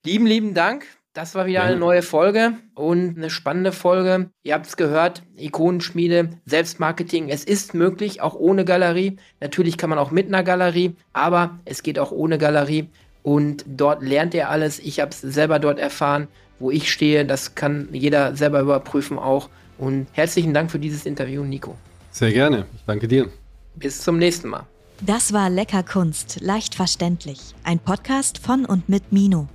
Lieben, 0.06 0.24
lieben 0.24 0.54
Dank. 0.54 0.86
Das 1.12 1.34
war 1.34 1.44
wieder 1.44 1.60
ja. 1.60 1.66
eine 1.66 1.76
neue 1.76 2.00
Folge 2.00 2.54
und 2.74 3.18
eine 3.18 3.28
spannende 3.28 3.72
Folge. 3.72 4.30
Ihr 4.42 4.54
habt 4.54 4.66
es 4.66 4.78
gehört, 4.78 5.22
Ikonenschmiede, 5.36 6.30
Selbstmarketing. 6.46 7.28
Es 7.28 7.44
ist 7.44 7.74
möglich, 7.74 8.22
auch 8.22 8.34
ohne 8.34 8.64
Galerie. 8.64 9.18
Natürlich 9.38 9.76
kann 9.76 9.90
man 9.90 9.98
auch 9.98 10.10
mit 10.10 10.28
einer 10.28 10.42
Galerie, 10.42 10.96
aber 11.12 11.60
es 11.66 11.82
geht 11.82 11.98
auch 11.98 12.10
ohne 12.10 12.38
Galerie 12.38 12.88
und 13.24 13.64
dort 13.66 14.02
lernt 14.02 14.34
er 14.34 14.50
alles. 14.50 14.78
Ich 14.78 15.00
habe 15.00 15.10
es 15.10 15.20
selber 15.20 15.58
dort 15.58 15.78
erfahren, 15.80 16.28
wo 16.60 16.70
ich 16.70 16.92
stehe. 16.92 17.24
Das 17.24 17.56
kann 17.56 17.88
jeder 17.90 18.36
selber 18.36 18.60
überprüfen 18.60 19.18
auch. 19.18 19.48
Und 19.78 20.06
herzlichen 20.12 20.54
Dank 20.54 20.70
für 20.70 20.78
dieses 20.78 21.06
Interview, 21.06 21.42
Nico. 21.42 21.74
Sehr 22.12 22.32
gerne. 22.32 22.66
Ich 22.76 22.82
danke 22.86 23.08
dir. 23.08 23.28
Bis 23.74 24.02
zum 24.02 24.18
nächsten 24.18 24.48
Mal. 24.48 24.66
Das 25.00 25.32
war 25.32 25.50
Lecker 25.50 25.82
Kunst, 25.82 26.38
leicht 26.40 26.74
verständlich. 26.74 27.40
Ein 27.64 27.78
Podcast 27.78 28.38
von 28.38 28.66
und 28.66 28.88
mit 28.88 29.10
Mino. 29.10 29.48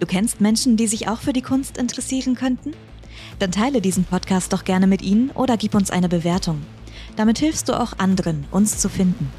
Du 0.00 0.06
kennst 0.06 0.40
Menschen, 0.40 0.76
die 0.76 0.88
sich 0.88 1.08
auch 1.08 1.20
für 1.20 1.32
die 1.32 1.42
Kunst 1.42 1.78
interessieren 1.78 2.34
könnten? 2.34 2.72
Dann 3.38 3.52
teile 3.52 3.80
diesen 3.80 4.04
Podcast 4.04 4.52
doch 4.52 4.64
gerne 4.64 4.88
mit 4.88 5.00
ihnen 5.00 5.30
oder 5.30 5.56
gib 5.56 5.76
uns 5.76 5.92
eine 5.92 6.08
Bewertung. 6.08 6.60
Damit 7.16 7.38
hilfst 7.38 7.68
du 7.68 7.80
auch 7.80 7.98
anderen, 7.98 8.46
uns 8.50 8.78
zu 8.78 8.88
finden. 8.88 9.30